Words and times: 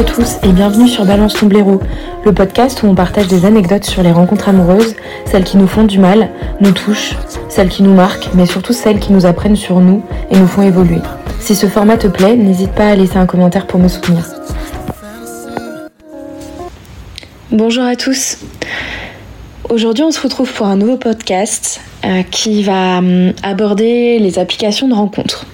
à 0.00 0.02
tous 0.02 0.38
et 0.44 0.52
bienvenue 0.52 0.88
sur 0.88 1.04
Balance 1.04 1.34
ton 1.34 1.44
blaireau, 1.44 1.78
le 2.24 2.32
podcast 2.32 2.82
où 2.82 2.86
on 2.86 2.94
partage 2.94 3.28
des 3.28 3.44
anecdotes 3.44 3.84
sur 3.84 4.02
les 4.02 4.12
rencontres 4.12 4.48
amoureuses, 4.48 4.96
celles 5.26 5.44
qui 5.44 5.58
nous 5.58 5.66
font 5.66 5.84
du 5.84 5.98
mal, 5.98 6.30
nous 6.62 6.70
touchent, 6.70 7.16
celles 7.50 7.68
qui 7.68 7.82
nous 7.82 7.92
marquent, 7.92 8.30
mais 8.32 8.46
surtout 8.46 8.72
celles 8.72 8.98
qui 8.98 9.12
nous 9.12 9.26
apprennent 9.26 9.56
sur 9.56 9.78
nous 9.80 10.02
et 10.30 10.38
nous 10.38 10.46
font 10.46 10.62
évoluer. 10.62 11.00
Si 11.38 11.54
ce 11.54 11.66
format 11.66 11.98
te 11.98 12.06
plaît, 12.06 12.34
n'hésite 12.34 12.70
pas 12.70 12.88
à 12.88 12.94
laisser 12.94 13.18
un 13.18 13.26
commentaire 13.26 13.66
pour 13.66 13.78
me 13.78 13.88
soutenir. 13.88 14.24
Bonjour 17.52 17.84
à 17.84 17.94
tous. 17.94 18.38
Aujourd'hui, 19.68 20.04
on 20.04 20.12
se 20.12 20.20
retrouve 20.22 20.50
pour 20.50 20.66
un 20.66 20.76
nouveau 20.76 20.96
podcast 20.96 21.82
euh, 22.06 22.22
qui 22.22 22.62
va 22.62 22.98
hum, 22.98 23.34
aborder 23.42 24.18
les 24.18 24.38
applications 24.38 24.88
de 24.88 24.94
rencontres. 24.94 25.44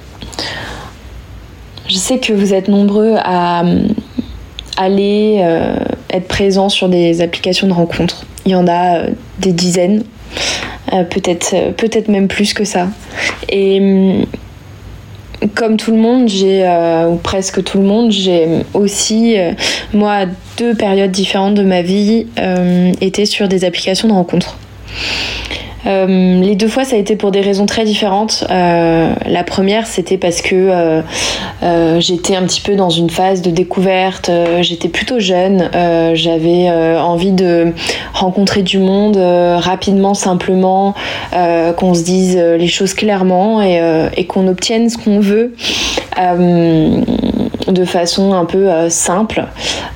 Je 1.88 1.96
sais 1.96 2.18
que 2.18 2.32
vous 2.32 2.54
êtes 2.54 2.68
nombreux 2.68 3.14
à 3.18 3.62
hum, 3.62 3.88
aller 4.76 5.38
euh, 5.40 5.76
être 6.10 6.28
présents 6.28 6.68
sur 6.68 6.88
des 6.88 7.20
applications 7.20 7.66
de 7.66 7.72
rencontres. 7.72 8.26
Il 8.44 8.52
y 8.52 8.54
en 8.54 8.66
a 8.66 8.98
euh, 8.98 9.10
des 9.38 9.52
dizaines, 9.52 10.04
peut-être 11.10 11.72
peut-être 11.76 12.08
même 12.08 12.28
plus 12.28 12.52
que 12.54 12.64
ça. 12.64 12.88
Et 13.48 13.80
hum, 13.80 14.26
comme 15.54 15.76
tout 15.76 15.90
le 15.90 15.98
monde, 15.98 16.28
j'ai 16.28 16.64
ou 17.10 17.16
presque 17.16 17.62
tout 17.62 17.78
le 17.78 17.84
monde, 17.84 18.10
j'ai 18.10 18.46
aussi 18.72 19.36
moi 19.92 20.24
deux 20.56 20.74
périodes 20.74 21.10
différentes 21.10 21.54
de 21.54 21.62
ma 21.62 21.82
vie 21.82 22.26
été 23.00 23.26
sur 23.26 23.46
des 23.46 23.64
applications 23.64 24.08
de 24.08 24.14
rencontres. 24.14 24.56
Euh, 25.86 26.40
les 26.40 26.56
deux 26.56 26.68
fois, 26.68 26.84
ça 26.84 26.96
a 26.96 26.98
été 26.98 27.16
pour 27.16 27.30
des 27.30 27.40
raisons 27.40 27.66
très 27.66 27.84
différentes. 27.84 28.44
Euh, 28.50 29.12
la 29.26 29.44
première, 29.44 29.86
c'était 29.86 30.18
parce 30.18 30.42
que 30.42 30.54
euh, 30.54 32.00
j'étais 32.00 32.36
un 32.36 32.42
petit 32.42 32.60
peu 32.60 32.74
dans 32.76 32.90
une 32.90 33.10
phase 33.10 33.42
de 33.42 33.50
découverte. 33.50 34.30
j'étais 34.60 34.88
plutôt 34.88 35.18
jeune. 35.18 35.70
J'avais 36.14 36.70
envie 36.70 37.32
de 37.32 37.72
rencontrer 38.12 38.62
du 38.62 38.78
monde 38.78 39.16
rapidement, 39.16 40.14
simplement, 40.14 40.94
qu'on 41.32 41.94
se 41.94 42.02
dise 42.02 42.36
les 42.36 42.68
choses 42.68 42.94
clairement 42.94 43.62
et, 43.62 43.80
et 44.16 44.24
qu'on 44.24 44.48
obtienne 44.48 44.90
ce 44.90 44.98
qu'on 44.98 45.20
veut 45.20 45.54
de 47.66 47.84
façon 47.84 48.32
un 48.32 48.44
peu 48.44 48.70
euh, 48.70 48.90
simple, 48.90 49.44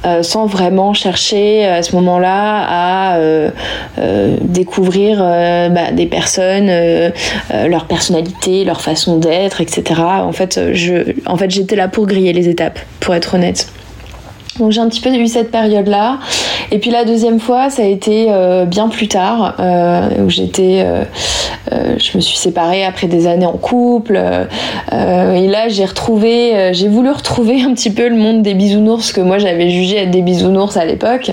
euh, 0.04 0.22
sans 0.22 0.46
vraiment 0.46 0.94
chercher 0.94 1.66
à 1.66 1.82
ce 1.82 1.94
moment-là 1.96 2.64
à 2.68 3.16
euh, 3.18 3.50
découvrir 4.40 5.18
bah, 5.18 5.92
des 5.92 6.06
personnes, 6.06 6.70
leur 7.68 7.86
personnalité, 7.86 8.64
leur 8.64 8.80
façon 8.80 9.18
d'être, 9.18 9.60
etc. 9.60 10.00
En 10.00 10.32
fait, 10.32 10.60
je, 10.72 11.14
en 11.26 11.36
fait, 11.36 11.50
j'étais 11.50 11.76
là 11.76 11.88
pour 11.88 12.06
griller 12.06 12.32
les 12.32 12.48
étapes, 12.48 12.78
pour 13.00 13.14
être 13.14 13.34
honnête. 13.34 13.68
Donc 14.60 14.72
j'ai 14.72 14.80
un 14.80 14.88
petit 14.88 15.00
peu 15.00 15.10
eu 15.10 15.26
cette 15.26 15.50
période-là. 15.50 16.18
Et 16.70 16.78
puis 16.78 16.90
la 16.90 17.04
deuxième 17.04 17.40
fois, 17.40 17.70
ça 17.70 17.82
a 17.82 17.86
été 17.86 18.26
euh, 18.28 18.66
bien 18.66 18.88
plus 18.88 19.08
tard, 19.08 19.56
euh, 19.58 20.24
où 20.24 20.28
j'étais, 20.28 20.84
euh, 20.84 21.04
je 21.98 22.16
me 22.16 22.20
suis 22.20 22.36
séparée 22.36 22.84
après 22.84 23.06
des 23.06 23.26
années 23.26 23.46
en 23.46 23.56
couple. 23.56 24.20
et 24.92 25.48
là, 25.48 25.68
j'ai 25.68 25.84
retrouvé, 25.84 26.72
j'ai 26.74 26.88
voulu 26.88 27.10
retrouver 27.10 27.62
un 27.62 27.72
petit 27.72 27.90
peu 27.90 28.08
le 28.08 28.16
monde 28.16 28.42
des 28.42 28.54
bisounours 28.54 29.12
que 29.12 29.20
moi 29.20 29.38
j'avais 29.38 29.70
jugé 29.70 29.96
être 29.96 30.10
des 30.10 30.22
bisounours 30.22 30.76
à 30.76 30.84
l'époque. 30.84 31.30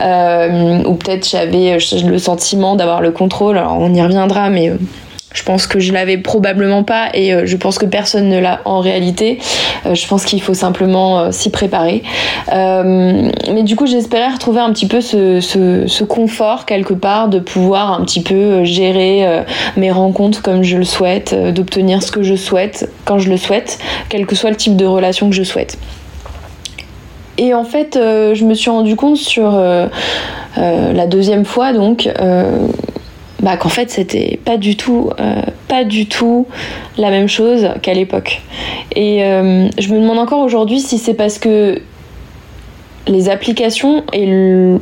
ou 0.00 0.94
peut-être 0.94 1.28
j'avais 1.28 1.76
le 1.76 2.18
sentiment 2.18 2.74
d'avoir 2.74 3.02
le 3.02 3.10
contrôle. 3.10 3.58
Alors 3.58 3.76
on 3.78 3.92
y 3.92 4.02
reviendra, 4.02 4.48
mais 4.48 4.72
je 5.32 5.42
pense 5.42 5.66
que 5.66 5.80
je 5.80 5.92
l'avais 5.92 6.18
probablement 6.18 6.82
pas 6.82 7.08
et 7.14 7.32
euh, 7.32 7.46
je 7.46 7.56
pense 7.56 7.78
que 7.78 7.86
personne 7.86 8.28
ne 8.28 8.38
l'a 8.38 8.60
en 8.64 8.80
réalité. 8.80 9.38
Euh, 9.86 9.94
je 9.94 10.06
pense 10.06 10.24
qu'il 10.24 10.42
faut 10.42 10.54
simplement 10.54 11.20
euh, 11.20 11.30
s'y 11.30 11.50
préparer. 11.50 12.02
mais 12.50 13.62
du 13.62 13.76
coup, 13.76 13.86
j'espérais 13.86 14.30
retrouver 14.30 14.60
un 14.60 14.72
petit 14.72 14.86
peu 14.86 15.00
ce, 15.00 15.40
ce, 15.40 16.04
confort 16.04 16.66
quelque 16.66 16.94
part 16.94 17.28
de 17.28 17.38
pouvoir 17.38 17.92
un 17.92 18.04
petit 18.04 18.22
peu 18.22 18.64
gérer 18.64 19.44
mes 19.76 19.90
rencontres 19.90 20.42
comme 20.42 20.62
je 20.62 20.76
le 20.76 20.84
souhaite, 20.84 21.34
d'obtenir 21.54 22.02
ce 22.02 22.10
que 22.10 22.22
je 22.22 22.34
souhaite 22.34 22.90
quand 23.04 23.18
je 23.18 23.30
le 23.30 23.36
souhaite, 23.36 23.78
quel 24.08 24.26
que 24.26 24.34
soit 24.34 24.50
le 24.50 24.56
type 24.56 24.76
de 24.76 24.84
relation 24.84 25.30
que 25.30 25.36
je 25.36 25.42
souhaite. 25.42 25.78
Et 27.38 27.54
en 27.54 27.64
fait, 27.64 27.94
je 27.94 28.44
me 28.44 28.54
suis 28.54 28.70
rendu 28.70 28.96
compte 28.96 29.16
sur 29.16 29.52
la 30.56 31.06
deuxième 31.06 31.44
fois 31.44 31.72
donc 31.72 32.08
bah, 33.42 33.56
qu'en 33.56 33.68
fait 33.68 33.90
c'était 33.90 34.38
pas 34.44 34.56
du 34.56 34.76
tout 34.76 35.10
euh, 35.20 35.42
pas 35.68 35.84
du 35.84 36.06
tout 36.06 36.46
la 36.96 37.10
même 37.10 37.28
chose 37.28 37.68
qu'à 37.82 37.92
l'époque. 37.92 38.40
Et 38.94 39.24
euh, 39.24 39.68
je 39.78 39.92
me 39.92 40.00
demande 40.00 40.18
encore 40.18 40.40
aujourd'hui 40.40 40.80
si 40.80 40.98
c'est 40.98 41.14
parce 41.14 41.38
que 41.38 41.80
les 43.08 43.28
applications 43.28 44.04
et 44.12 44.78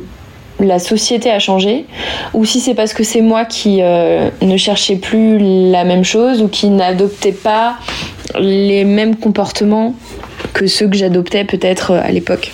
la 0.59 0.77
société 0.77 1.31
a 1.31 1.39
changé 1.39 1.85
ou 2.35 2.45
si 2.45 2.59
c'est 2.59 2.75
parce 2.75 2.93
que 2.93 3.03
c'est 3.03 3.21
moi 3.21 3.45
qui 3.45 3.79
euh, 3.81 4.29
ne 4.41 4.57
cherchais 4.57 4.97
plus 4.97 5.39
la 5.71 5.83
même 5.83 6.03
chose 6.03 6.43
ou 6.43 6.47
qui 6.47 6.69
n'adoptais 6.69 7.31
pas 7.31 7.77
les 8.39 8.85
mêmes 8.85 9.15
comportements 9.15 9.95
que 10.53 10.67
ceux 10.67 10.87
que 10.87 10.95
j'adoptais 10.95 11.45
peut-être 11.45 11.93
à 11.93 12.11
l'époque 12.11 12.51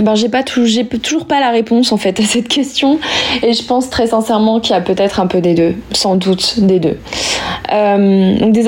ben, 0.00 0.14
j'ai 0.14 0.28
pas 0.28 0.42
j'ai 0.64 0.86
toujours 0.86 1.26
pas 1.26 1.40
la 1.40 1.50
réponse 1.50 1.92
en 1.92 1.96
fait 1.96 2.18
à 2.18 2.22
cette 2.22 2.48
question 2.48 2.98
et 3.42 3.52
je 3.52 3.62
pense 3.62 3.90
très 3.90 4.08
sincèrement 4.08 4.60
qu'il 4.60 4.74
y 4.74 4.78
a 4.78 4.80
peut-être 4.80 5.20
un 5.20 5.26
peu 5.26 5.40
des 5.40 5.54
deux, 5.54 5.74
sans 5.92 6.16
doute 6.16 6.60
des 6.60 6.80
deux. 6.80 6.98
Euh, 7.72 8.50
des, 8.50 8.66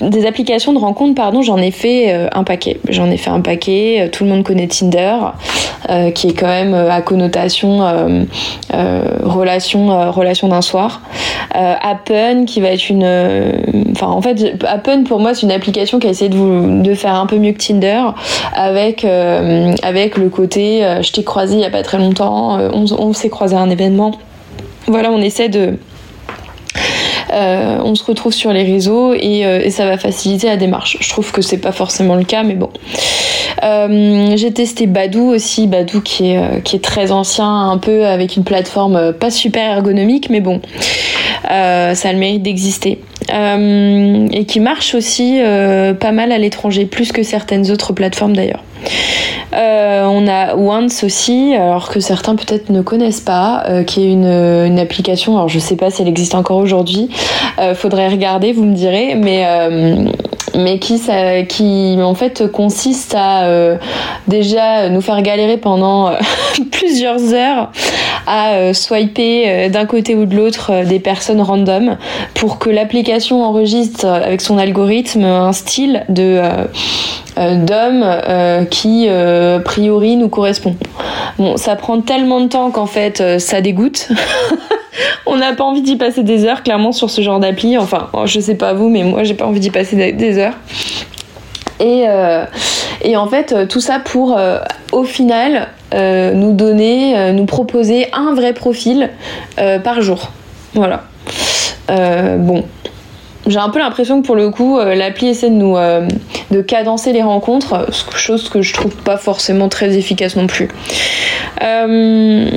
des 0.00 0.26
applications 0.26 0.72
de 0.72 0.78
rencontres, 0.78 1.14
pardon, 1.14 1.42
j'en 1.42 1.58
ai 1.58 1.70
fait 1.70 2.12
euh, 2.12 2.28
un 2.32 2.44
paquet. 2.44 2.78
J'en 2.88 3.10
ai 3.10 3.16
fait 3.16 3.30
un 3.30 3.40
paquet. 3.40 3.98
Euh, 4.00 4.08
tout 4.08 4.24
le 4.24 4.30
monde 4.30 4.44
connaît 4.44 4.66
Tinder, 4.66 5.16
qui 6.14 6.28
est 6.28 6.34
quand 6.34 6.48
même 6.48 6.74
à 6.74 7.00
connotation 7.00 7.78
relation 9.22 10.10
relation 10.10 10.48
d'un 10.48 10.62
soir. 10.62 11.02
Appen, 11.54 12.44
qui 12.46 12.60
va 12.60 12.68
être 12.68 12.90
une, 12.90 13.06
enfin 13.92 14.08
en 14.08 14.20
fait, 14.20 14.56
Appen 14.66 15.04
pour 15.04 15.20
moi 15.20 15.32
c'est 15.34 15.42
une 15.42 15.52
application 15.52 15.98
qui 15.98 16.06
a 16.06 16.10
essayé 16.10 16.28
de, 16.28 16.36
vous, 16.36 16.82
de 16.82 16.94
faire 16.94 17.14
un 17.14 17.26
peu 17.26 17.36
mieux 17.36 17.52
que 17.52 17.58
Tinder, 17.58 18.02
avec 18.54 19.04
avec 19.04 20.16
le 20.16 20.28
côté 20.28 20.45
je 20.50 21.12
t'ai 21.12 21.24
croisé 21.24 21.56
il 21.56 21.60
y 21.60 21.64
a 21.64 21.70
pas 21.70 21.82
très 21.82 21.98
longtemps, 21.98 22.58
on, 22.72 22.84
on 22.92 23.12
s'est 23.12 23.30
croisé 23.30 23.56
à 23.56 23.60
un 23.60 23.70
événement. 23.70 24.12
Voilà, 24.86 25.10
on 25.10 25.20
essaie 25.20 25.48
de 25.48 25.78
euh, 27.32 27.78
on 27.82 27.94
se 27.94 28.04
retrouve 28.04 28.32
sur 28.32 28.52
les 28.52 28.62
réseaux 28.62 29.12
euh, 29.12 29.60
et, 29.62 29.70
ça 29.70 29.86
va 29.86 29.98
faciliter 29.98 30.46
la 30.46 30.56
démarche. 30.56 30.96
Je 31.00 31.08
trouve 31.08 31.32
que 31.32 31.42
c'est 31.42 31.58
pas 31.58 31.72
forcément 31.72 32.14
le 32.14 32.24
cas, 32.24 32.42
mais 32.42 32.54
bon. 32.54 32.70
Euh, 33.62 34.36
j'ai 34.36 34.52
testé 34.52 34.86
Badou 34.86 35.30
aussi, 35.30 35.66
Badou 35.66 36.00
qui 36.00 36.30
est, 36.30 36.62
qui 36.62 36.76
est 36.76 36.84
très 36.84 37.10
ancien, 37.10 37.70
un 37.70 37.78
peu 37.78 38.06
avec 38.06 38.36
une 38.36 38.44
plateforme 38.44 39.12
pas 39.12 39.30
super 39.30 39.70
ergonomique, 39.76 40.30
mais 40.30 40.40
bon, 40.40 40.60
ça 41.44 42.08
a 42.08 42.12
le 42.12 42.18
mérite 42.18 42.42
d'exister. 42.42 43.00
Et 43.28 44.44
qui 44.46 44.60
marche 44.60 44.94
aussi 44.94 45.38
pas 46.00 46.12
mal 46.12 46.32
à 46.32 46.38
l'étranger, 46.38 46.86
plus 46.86 47.12
que 47.12 47.22
certaines 47.22 47.70
autres 47.70 47.92
plateformes 47.92 48.34
d'ailleurs. 48.36 48.62
Euh, 49.54 50.04
on 50.04 50.28
a 50.28 50.54
Once 50.56 51.04
aussi, 51.04 51.54
alors 51.54 51.88
que 51.88 52.00
certains 52.00 52.36
peut-être 52.36 52.70
ne 52.70 52.82
connaissent 52.82 53.20
pas, 53.20 53.64
euh, 53.68 53.84
qui 53.84 54.02
est 54.02 54.12
une, 54.12 54.78
application. 54.78 55.36
Alors 55.36 55.48
je 55.48 55.58
sais 55.58 55.76
pas 55.76 55.90
si 55.90 56.02
elle 56.02 56.08
existe 56.08 56.34
encore 56.34 56.58
aujourd'hui. 56.58 57.08
Euh, 57.58 57.74
faudrait 57.74 58.08
regarder, 58.08 58.52
vous 58.52 58.64
me 58.64 58.74
direz, 58.74 59.14
mais 59.14 59.46
mais 60.56 60.78
qui, 60.78 60.98
ça, 60.98 61.42
qui 61.42 61.96
en 62.00 62.14
fait 62.14 62.50
consiste 62.50 63.14
à 63.16 63.48
déjà 64.28 64.88
nous 64.88 65.00
faire 65.00 65.22
galérer 65.22 65.56
pendant 65.56 66.10
plusieurs 66.72 67.34
heures 67.34 67.70
à 68.26 68.72
swiper 68.72 69.68
d'un 69.68 69.86
côté 69.86 70.14
ou 70.14 70.26
de 70.26 70.34
l'autre 70.34 70.84
des 70.84 70.98
personnes 70.98 71.40
random 71.40 71.96
pour 72.34 72.58
que 72.58 72.70
l'application 72.70 73.44
enregistre 73.44 74.06
avec 74.06 74.40
son 74.40 74.58
algorithme 74.58 75.24
un 75.24 75.52
style 75.52 76.04
de 76.08 76.40
d'homme 77.36 78.04
qui 78.70 79.08
a 79.08 79.60
priori 79.60 80.16
nous 80.16 80.28
correspond. 80.28 80.74
Bon, 81.38 81.56
ça 81.56 81.76
prend 81.76 82.00
tellement 82.00 82.40
de 82.40 82.48
temps 82.48 82.70
qu'en 82.70 82.86
fait 82.86 83.20
euh, 83.20 83.38
ça 83.38 83.60
dégoûte. 83.60 84.08
On 85.26 85.36
n'a 85.36 85.54
pas 85.54 85.64
envie 85.64 85.82
d'y 85.82 85.96
passer 85.96 86.22
des 86.22 86.44
heures 86.44 86.62
clairement 86.62 86.92
sur 86.92 87.10
ce 87.10 87.20
genre 87.20 87.40
d'appli. 87.40 87.78
Enfin, 87.78 88.08
je 88.24 88.40
sais 88.40 88.54
pas 88.54 88.72
vous, 88.72 88.88
mais 88.88 89.02
moi 89.02 89.24
j'ai 89.24 89.34
pas 89.34 89.46
envie 89.46 89.60
d'y 89.60 89.70
passer 89.70 90.12
des 90.12 90.38
heures. 90.38 90.54
Et, 91.78 92.04
euh, 92.08 92.44
et, 93.02 93.18
en 93.18 93.26
fait, 93.26 93.52
euh, 93.52 93.66
tout 93.66 93.80
ça 93.80 93.98
pour 93.98 94.38
au 94.92 95.04
final 95.04 95.68
nous 95.92 96.52
donner, 96.52 97.32
nous 97.32 97.46
proposer 97.46 98.08
un 98.12 98.34
vrai 98.34 98.52
profil 98.52 99.10
par 99.56 100.02
jour. 100.02 100.30
Voilà. 100.74 101.04
bon, 101.88 102.64
j'ai 103.46 103.58
un 103.58 103.68
peu 103.68 103.78
l'impression 103.78 104.20
que 104.20 104.26
pour 104.26 104.34
le 104.34 104.50
coup, 104.50 104.78
euh, 104.78 104.94
l'appli 104.94 105.28
essaie 105.28 105.50
de 105.50 105.54
nous 105.54 105.76
euh, 105.76 106.08
de 106.50 106.62
cadencer 106.62 107.12
les 107.12 107.22
rencontres, 107.22 107.86
chose 108.16 108.48
que 108.48 108.60
je 108.60 108.74
trouve 108.74 108.94
pas 108.96 109.16
forcément 109.16 109.68
très 109.68 109.96
efficace 109.96 110.36
non 110.36 110.48
plus. 110.48 110.68
Euh, 111.62 112.50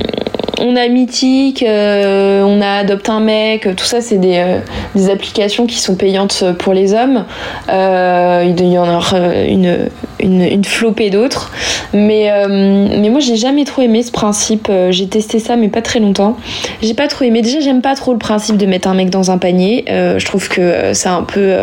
on 0.60 0.76
a 0.76 0.88
Mythique, 0.88 1.64
on 1.66 2.60
a 2.60 2.78
Adopte 2.80 3.08
un 3.08 3.20
mec, 3.20 3.68
tout 3.76 3.84
ça 3.84 4.00
c'est 4.00 4.18
des, 4.18 4.60
des, 4.94 5.10
applications 5.10 5.66
qui 5.66 5.78
sont 5.78 5.96
payantes 5.96 6.44
pour 6.58 6.72
les 6.72 6.94
hommes. 6.94 7.24
il 7.68 8.68
y 8.68 8.78
en 8.78 8.94
aura 8.94 9.18
une, 9.44 9.88
une, 10.22 10.64
flopée 10.64 11.10
d'autres. 11.10 11.50
Mais, 11.92 12.30
mais 12.48 13.10
moi 13.10 13.20
j'ai 13.20 13.36
jamais 13.36 13.64
trop 13.64 13.82
aimé 13.82 14.02
ce 14.02 14.12
principe. 14.12 14.70
j'ai 14.90 15.08
testé 15.08 15.38
ça 15.38 15.56
mais 15.56 15.68
pas 15.68 15.82
très 15.82 16.00
longtemps. 16.00 16.36
J'ai 16.82 16.94
pas 16.94 17.08
trop 17.08 17.24
aimé. 17.24 17.42
Déjà 17.42 17.60
j'aime 17.60 17.82
pas 17.82 17.94
trop 17.94 18.12
le 18.12 18.18
principe 18.18 18.56
de 18.56 18.66
mettre 18.66 18.88
un 18.88 18.94
mec 18.94 19.10
dans 19.10 19.30
un 19.30 19.38
panier. 19.38 19.84
je 19.88 20.24
trouve 20.24 20.48
que 20.48 20.92
c'est 20.92 21.08
un 21.08 21.22
peu 21.22 21.56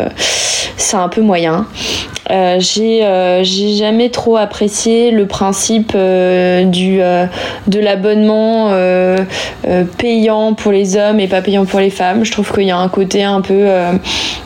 c'est 0.77 0.97
un 0.97 1.09
peu 1.09 1.21
moyen. 1.21 1.65
Euh, 2.29 2.59
euh, 2.79 3.39
j'ai 3.43 3.73
jamais 3.73 4.09
trop 4.09 4.35
apprécié 4.37 5.11
le 5.11 5.25
principe 5.27 5.93
euh, 5.95 6.65
du 6.65 6.99
de 7.67 7.79
l'abonnement 7.79 8.71
payant 9.97 10.53
pour 10.53 10.71
les 10.71 10.95
hommes 10.97 11.19
et 11.19 11.27
pas 11.27 11.41
payant 11.41 11.65
pour 11.65 11.79
les 11.79 11.89
femmes. 11.89 12.23
Je 12.23 12.31
trouve 12.31 12.51
qu'il 12.53 12.63
y 12.63 12.71
a 12.71 12.77
un 12.77 12.89
côté 12.89 13.23
un 13.23 13.41
peu 13.41 13.67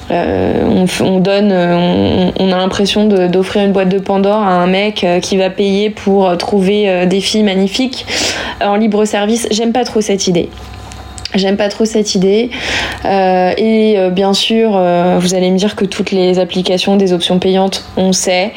on, 0.10 1.20
donne 1.20 1.52
on, 1.52 2.52
a 2.52 2.58
l'impression 2.58 3.06
d'offrir 3.06 3.64
une 3.64 3.72
boîte 3.72 3.90
de 3.90 4.00
Pandore 4.02 4.42
à 4.42 4.52
un 4.52 4.68
mec 4.68 5.06
qui 5.22 5.38
va 5.38 5.50
payer 5.50 5.90
pour 5.90 6.38
trouver 6.38 7.06
des 7.06 7.22
filles 7.22 7.44
magnifiques 7.44 8.06
en 8.62 8.76
libre 8.76 9.06
service. 9.06 9.48
J'aime 9.52 9.72
pas 9.72 9.84
trop 9.84 10.02
cette 10.02 10.28
idée. 10.28 10.50
J'aime 11.34 11.58
pas 11.58 11.70
trop 11.70 11.86
cette 11.86 12.16
idée. 12.16 12.50
Euh, 13.06 13.54
et 13.58 13.98
euh, 13.98 14.10
bien 14.10 14.34
sûr, 14.34 14.72
euh, 14.76 15.18
vous 15.20 15.34
allez 15.34 15.50
me 15.50 15.58
dire 15.58 15.76
que 15.76 15.86
toutes 15.86 16.12
les 16.12 16.40
applications 16.40 16.98
des 16.98 17.14
options 17.14 17.40
payantes, 17.40 17.86
on 17.98 18.12
sait. 18.12 18.54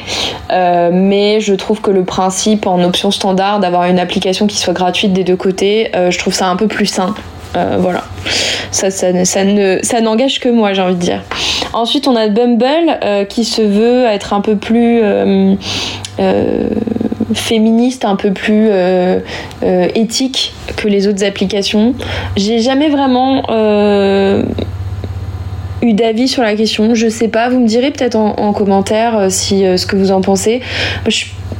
mais 0.49 1.39
je 1.39 1.53
trouve 1.53 1.81
que 1.81 1.91
le 1.91 2.03
principe 2.03 2.67
en 2.67 2.81
option 2.83 3.11
standard 3.11 3.59
d'avoir 3.59 3.85
une 3.85 3.99
application 3.99 4.47
qui 4.47 4.57
soit 4.57 4.73
gratuite 4.73 5.13
des 5.13 5.23
deux 5.23 5.35
côtés, 5.35 5.91
je 5.93 6.17
trouve 6.17 6.33
ça 6.33 6.47
un 6.47 6.55
peu 6.55 6.67
plus 6.67 6.85
sain. 6.85 7.13
Voilà. 7.79 8.03
Ça, 8.71 8.89
ne, 9.13 9.79
ça 9.81 10.01
n'engage 10.01 10.39
que 10.39 10.49
moi, 10.49 10.73
j'ai 10.73 10.81
envie 10.81 10.95
de 10.95 10.99
dire. 10.99 11.23
Ensuite, 11.73 12.07
on 12.07 12.15
a 12.15 12.27
Bumble 12.27 13.27
qui 13.29 13.45
se 13.45 13.61
veut 13.61 14.05
être 14.05 14.33
un 14.33 14.41
peu 14.41 14.55
plus 14.55 15.01
féministe, 17.35 18.05
un 18.05 18.15
peu 18.15 18.31
plus 18.31 18.67
euh, 18.69 19.19
euh, 19.63 19.87
éthique 19.95 20.53
que 20.75 20.87
les 20.87 21.07
autres 21.07 21.23
applications. 21.23 21.93
J'ai 22.35 22.59
jamais 22.59 22.89
vraiment 22.89 23.43
euh, 23.49 24.43
eu 25.81 25.93
d'avis 25.93 26.27
sur 26.27 26.43
la 26.43 26.55
question. 26.55 26.95
Je 26.95 27.07
sais 27.07 27.27
pas, 27.27 27.49
vous 27.49 27.59
me 27.59 27.67
direz 27.67 27.91
peut-être 27.91 28.15
en, 28.15 28.53
commentaire 28.53 29.27
si 29.29 29.63
ce 29.77 29.85
que 29.85 29.95
vous 29.95 30.11
en 30.11 30.21
pensez. 30.21 30.61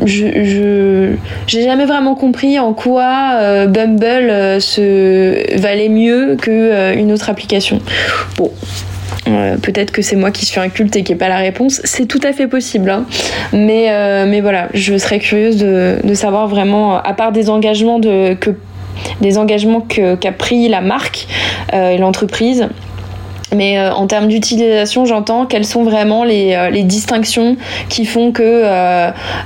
Je, 0.03 1.13
j'ai 1.47 1.63
jamais 1.63 1.85
vraiment 1.85 2.15
compris 2.15 2.59
en 2.59 2.73
quoi 2.73 3.65
Bumble 3.67 4.61
se 4.61 5.57
valait 5.57 5.89
mieux 5.89 6.35
qu'une 6.35 7.11
autre 7.11 7.29
application. 7.29 7.79
Bon, 8.37 8.51
euh, 9.27 9.57
peut-être 9.57 9.91
que 9.91 10.01
c'est 10.01 10.15
moi 10.15 10.31
qui 10.31 10.45
suis 10.45 10.59
inculte 10.59 10.95
et 10.95 11.03
qui 11.03 11.11
n'ai 11.11 11.17
pas 11.17 11.29
la 11.29 11.37
réponse. 11.37 11.81
C'est 11.83 12.05
tout 12.05 12.19
à 12.23 12.33
fait 12.33 12.47
possible. 12.47 12.89
Hein. 12.89 13.05
Mais, 13.53 13.87
euh, 13.89 14.25
mais 14.27 14.41
voilà, 14.41 14.67
je 14.73 14.97
serais 14.97 15.19
curieuse 15.19 15.57
de, 15.57 15.97
de, 16.03 16.13
savoir 16.13 16.47
vraiment, 16.47 16.97
à 16.97 17.13
part 17.13 17.31
des 17.31 17.49
engagements, 17.49 17.99
de, 17.99 18.35
que, 18.35 18.51
des 19.21 19.37
engagements 19.37 19.81
qu'a 19.81 20.31
pris 20.31 20.67
la 20.67 20.81
marque 20.81 21.27
euh, 21.73 21.91
et 21.91 21.97
l'entreprise. 21.97 22.67
Mais 23.53 23.79
en 23.79 24.07
termes 24.07 24.27
d'utilisation, 24.27 25.05
j'entends 25.05 25.45
quelles 25.45 25.65
sont 25.65 25.83
vraiment 25.83 26.23
les, 26.23 26.69
les, 26.71 26.83
distinctions 26.83 27.57
qui 27.89 28.05
font 28.05 28.31
que 28.31 28.63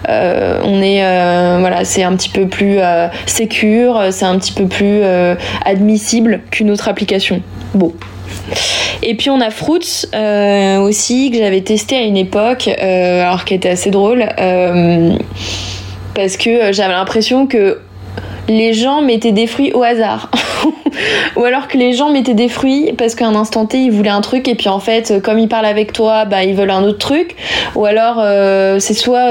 on 0.08 0.82
est 0.82 1.60
voilà, 1.60 1.84
c'est 1.84 2.04
un 2.04 2.16
petit 2.16 2.30
peu 2.30 2.48
plus 2.48 2.80
sécure, 3.26 4.02
c'est 4.12 4.26
un 4.26 4.38
petit 4.40 4.54
peu 4.54 4.68
plus 4.68 5.02
admissible 5.66 6.42
qu'une 6.50 6.72
autre 6.72 6.88
application. 6.88 7.42
Bon, 7.74 7.94
et 9.02 9.16
puis 9.16 9.30
on 9.30 9.40
a 9.42 9.50
Fruits 9.50 10.06
euh, 10.14 10.78
aussi 10.80 11.32
que 11.32 11.38
j'avais 11.38 11.62
testé 11.62 11.96
à 11.96 12.02
une 12.02 12.18
époque, 12.18 12.68
euh, 12.68 13.22
alors 13.22 13.46
qui 13.46 13.54
était 13.54 13.70
assez 13.70 13.92
drôle, 13.92 14.26
euh, 14.40 15.16
parce 16.16 16.38
que 16.38 16.72
j'avais 16.74 16.94
l'impression 16.94 17.48
que 17.48 17.80
les 18.50 18.74
gens 18.74 19.02
mettaient 19.02 19.32
des 19.32 19.48
fruits 19.48 19.72
au 19.74 19.84
hasard. 19.84 20.30
ou 21.38 21.44
alors 21.46 21.68
que 21.68 21.78
les 21.78 21.94
gens 21.94 22.10
mettaient 22.10 22.34
des 22.34 22.50
fruits 22.50 22.92
parce 22.98 23.16
qu'à 23.16 23.28
un 23.28 23.36
instant 23.36 23.66
T 23.66 23.78
ils 23.78 23.92
voulaient 23.92 24.10
un 24.10 24.22
truc 24.22 24.48
et 24.48 24.56
puis 24.56 24.68
en 24.68 24.80
fait 24.80 25.22
comme 25.24 25.40
ils 25.40 25.48
parlent 25.48 25.66
avec 25.66 25.94
toi 25.94 26.26
bah 26.26 26.44
ils 26.44 26.56
veulent 26.56 26.72
un 26.72 26.84
autre 26.84 26.98
truc 26.98 27.36
ou 27.76 27.86
alors 27.86 28.22
c'est 28.82 28.96
soit 28.96 29.30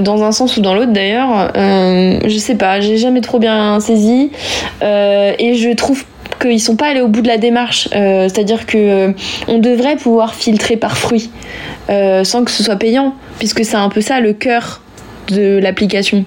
dans 0.00 0.22
un 0.22 0.32
sens 0.32 0.56
ou 0.56 0.60
dans 0.62 0.74
l'autre 0.74 0.92
d'ailleurs 0.92 1.52
je 1.54 2.38
sais 2.38 2.54
pas 2.54 2.80
j'ai 2.80 2.96
jamais 2.96 3.20
trop 3.20 3.38
bien 3.38 3.80
saisi 3.80 4.30
et 4.80 5.54
je 5.54 5.74
trouve 5.74 6.04
qu'ils 6.38 6.60
sont 6.60 6.76
pas 6.76 6.86
allés 6.86 7.00
au 7.00 7.08
bout 7.08 7.22
de 7.22 7.28
la 7.28 7.38
démarche. 7.38 7.88
Euh, 7.94 8.28
c'est-à-dire 8.28 8.66
que 8.66 8.78
euh, 8.78 9.12
on 9.46 9.58
devrait 9.58 9.96
pouvoir 9.96 10.34
filtrer 10.34 10.76
par 10.76 10.96
fruit 10.96 11.30
euh, 11.90 12.24
sans 12.24 12.44
que 12.44 12.50
ce 12.50 12.62
soit 12.62 12.76
payant, 12.76 13.14
puisque 13.38 13.64
c'est 13.64 13.76
un 13.76 13.88
peu 13.88 14.00
ça 14.00 14.20
le 14.20 14.32
cœur 14.32 14.80
de 15.32 15.58
l'application. 15.58 16.24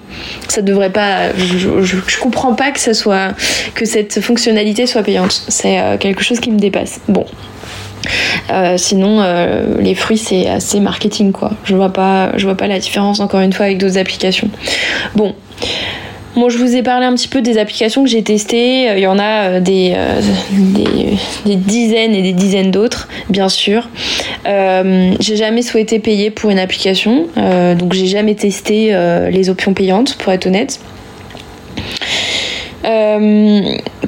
Ça 0.48 0.62
devrait 0.62 0.90
pas. 0.90 1.34
Je, 1.36 2.20
comprends 2.20 2.54
pas 2.54 2.70
que 2.70 2.80
ça 2.80 2.94
soit 2.94 3.34
que 3.74 3.84
cette 3.84 4.20
fonctionnalité 4.20 4.86
soit 4.86 5.02
payante. 5.02 5.42
C'est 5.48 5.78
quelque 5.98 6.22
chose 6.22 6.40
qui 6.40 6.50
me 6.50 6.58
dépasse. 6.58 7.00
Bon. 7.08 7.26
sinon, 8.76 9.24
les 9.78 9.94
fruits 9.94 10.18
c'est 10.18 10.48
assez 10.48 10.80
marketing 10.80 11.32
quoi. 11.32 11.52
Je 11.64 11.74
vois 11.74 11.92
pas, 11.92 12.32
je 12.36 12.44
vois 12.44 12.56
pas 12.56 12.66
la 12.66 12.78
différence 12.78 13.20
encore 13.20 13.40
une 13.40 13.52
fois 13.52 13.66
avec 13.66 13.78
d'autres 13.78 13.98
applications. 13.98 14.50
Bon, 15.14 15.34
Bon, 16.34 16.48
je 16.48 16.56
vous 16.56 16.74
ai 16.74 16.82
parlé 16.82 17.04
un 17.04 17.14
petit 17.14 17.28
peu 17.28 17.42
des 17.42 17.58
applications 17.58 18.02
que 18.02 18.08
j'ai 18.08 18.22
testées. 18.22 18.88
Euh, 18.88 18.96
il 18.96 19.02
y 19.02 19.06
en 19.06 19.18
a 19.18 19.48
euh, 19.48 19.60
euh, 19.60 20.20
des, 20.60 21.18
des, 21.44 21.56
dizaines 21.56 22.14
et 22.14 22.22
des 22.22 22.32
dizaines 22.32 22.70
d'autres, 22.70 23.08
bien 23.28 23.50
sûr. 23.50 23.90
j'ai 24.46 25.36
jamais 25.36 25.60
souhaité 25.60 25.98
payer 25.98 26.30
pour 26.30 26.50
une 26.50 26.58
application, 26.58 27.26
donc 27.78 27.92
j'ai 27.92 28.06
jamais 28.06 28.34
testé 28.34 28.96
les 29.30 29.50
options 29.50 29.74
payantes, 29.74 30.16
pour 30.16 30.32
être 30.32 30.46
honnête. 30.46 30.80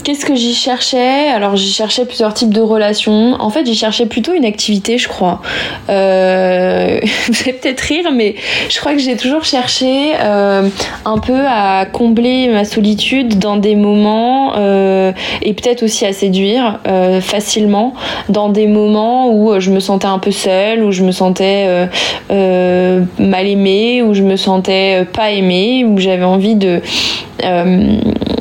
Qu'est-ce 0.05 0.27
que 0.27 0.35
j'y 0.35 0.53
cherchais? 0.53 1.29
Alors 1.29 1.57
j'y 1.57 1.73
cherchais 1.73 2.05
plusieurs 2.05 2.35
types 2.35 2.53
de 2.53 2.61
relations. 2.61 3.41
En 3.41 3.49
fait, 3.49 3.65
j'y 3.65 3.75
cherchais 3.75 4.05
plutôt 4.05 4.35
une 4.35 4.45
activité, 4.45 4.99
je 4.99 5.09
crois. 5.09 5.41
Euh, 5.89 7.01
vous 7.29 7.41
allez 7.41 7.55
peut-être 7.55 7.81
rire, 7.81 8.13
mais 8.13 8.35
je 8.69 8.79
crois 8.81 8.93
que 8.93 8.99
j'ai 8.99 9.17
toujours 9.17 9.45
cherché 9.45 10.13
euh, 10.21 10.69
un 11.07 11.19
peu 11.19 11.41
à 11.49 11.87
combler 11.91 12.49
ma 12.49 12.67
solitude 12.67 13.39
dans 13.39 13.57
des 13.57 13.77
moments 13.77 14.53
euh, 14.59 15.13
et 15.41 15.55
peut-être 15.55 15.83
aussi 15.83 16.05
à 16.05 16.13
séduire 16.13 16.81
facilement 17.23 17.95
dans 18.29 18.51
des 18.51 18.67
moments 18.67 19.31
où 19.31 19.59
je 19.59 19.71
me 19.71 19.81
sentais 19.81 20.07
un 20.07 20.19
peu 20.19 20.33
seule, 20.33 20.85
où 20.85 20.93
je 20.93 21.03
me 21.03 21.13
sentais 21.13 21.89
mal 22.29 23.47
aimée, 23.47 24.03
où 24.03 24.13
je 24.13 24.23
me 24.23 24.37
sentais 24.37 25.07
pas 25.11 25.31
aimée, 25.31 25.87
où 25.87 25.97
j'avais 25.97 26.25
envie 26.25 26.57
de 26.57 26.83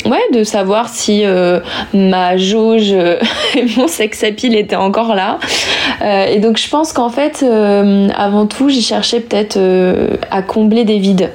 ouais 0.05 0.21
de 0.33 0.43
savoir 0.43 0.89
si 0.89 1.23
ma 1.93 2.37
jauge 2.37 2.91
et 3.55 3.65
mon 3.77 3.87
sex 3.87 4.23
appeal 4.23 4.55
étaient 4.55 4.75
encore 4.75 5.15
là. 5.15 5.39
Euh, 6.01 6.25
et 6.25 6.39
donc 6.39 6.57
je 6.57 6.69
pense 6.69 6.93
qu'en 6.93 7.09
fait, 7.09 7.43
euh, 7.43 8.09
avant 8.15 8.45
tout, 8.45 8.69
j'y 8.69 8.81
cherchais 8.81 9.19
peut-être 9.19 9.57
euh, 9.57 10.17
à 10.31 10.41
combler 10.41 10.83
des 10.83 10.99
vides. 10.99 11.31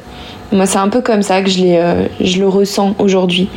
Moi, 0.50 0.66
c'est 0.66 0.78
un 0.78 0.88
peu 0.88 1.02
comme 1.02 1.22
ça 1.22 1.42
que 1.42 1.50
je, 1.50 2.06
je 2.20 2.38
le 2.38 2.48
ressens 2.48 2.94
aujourd'hui. 2.98 3.48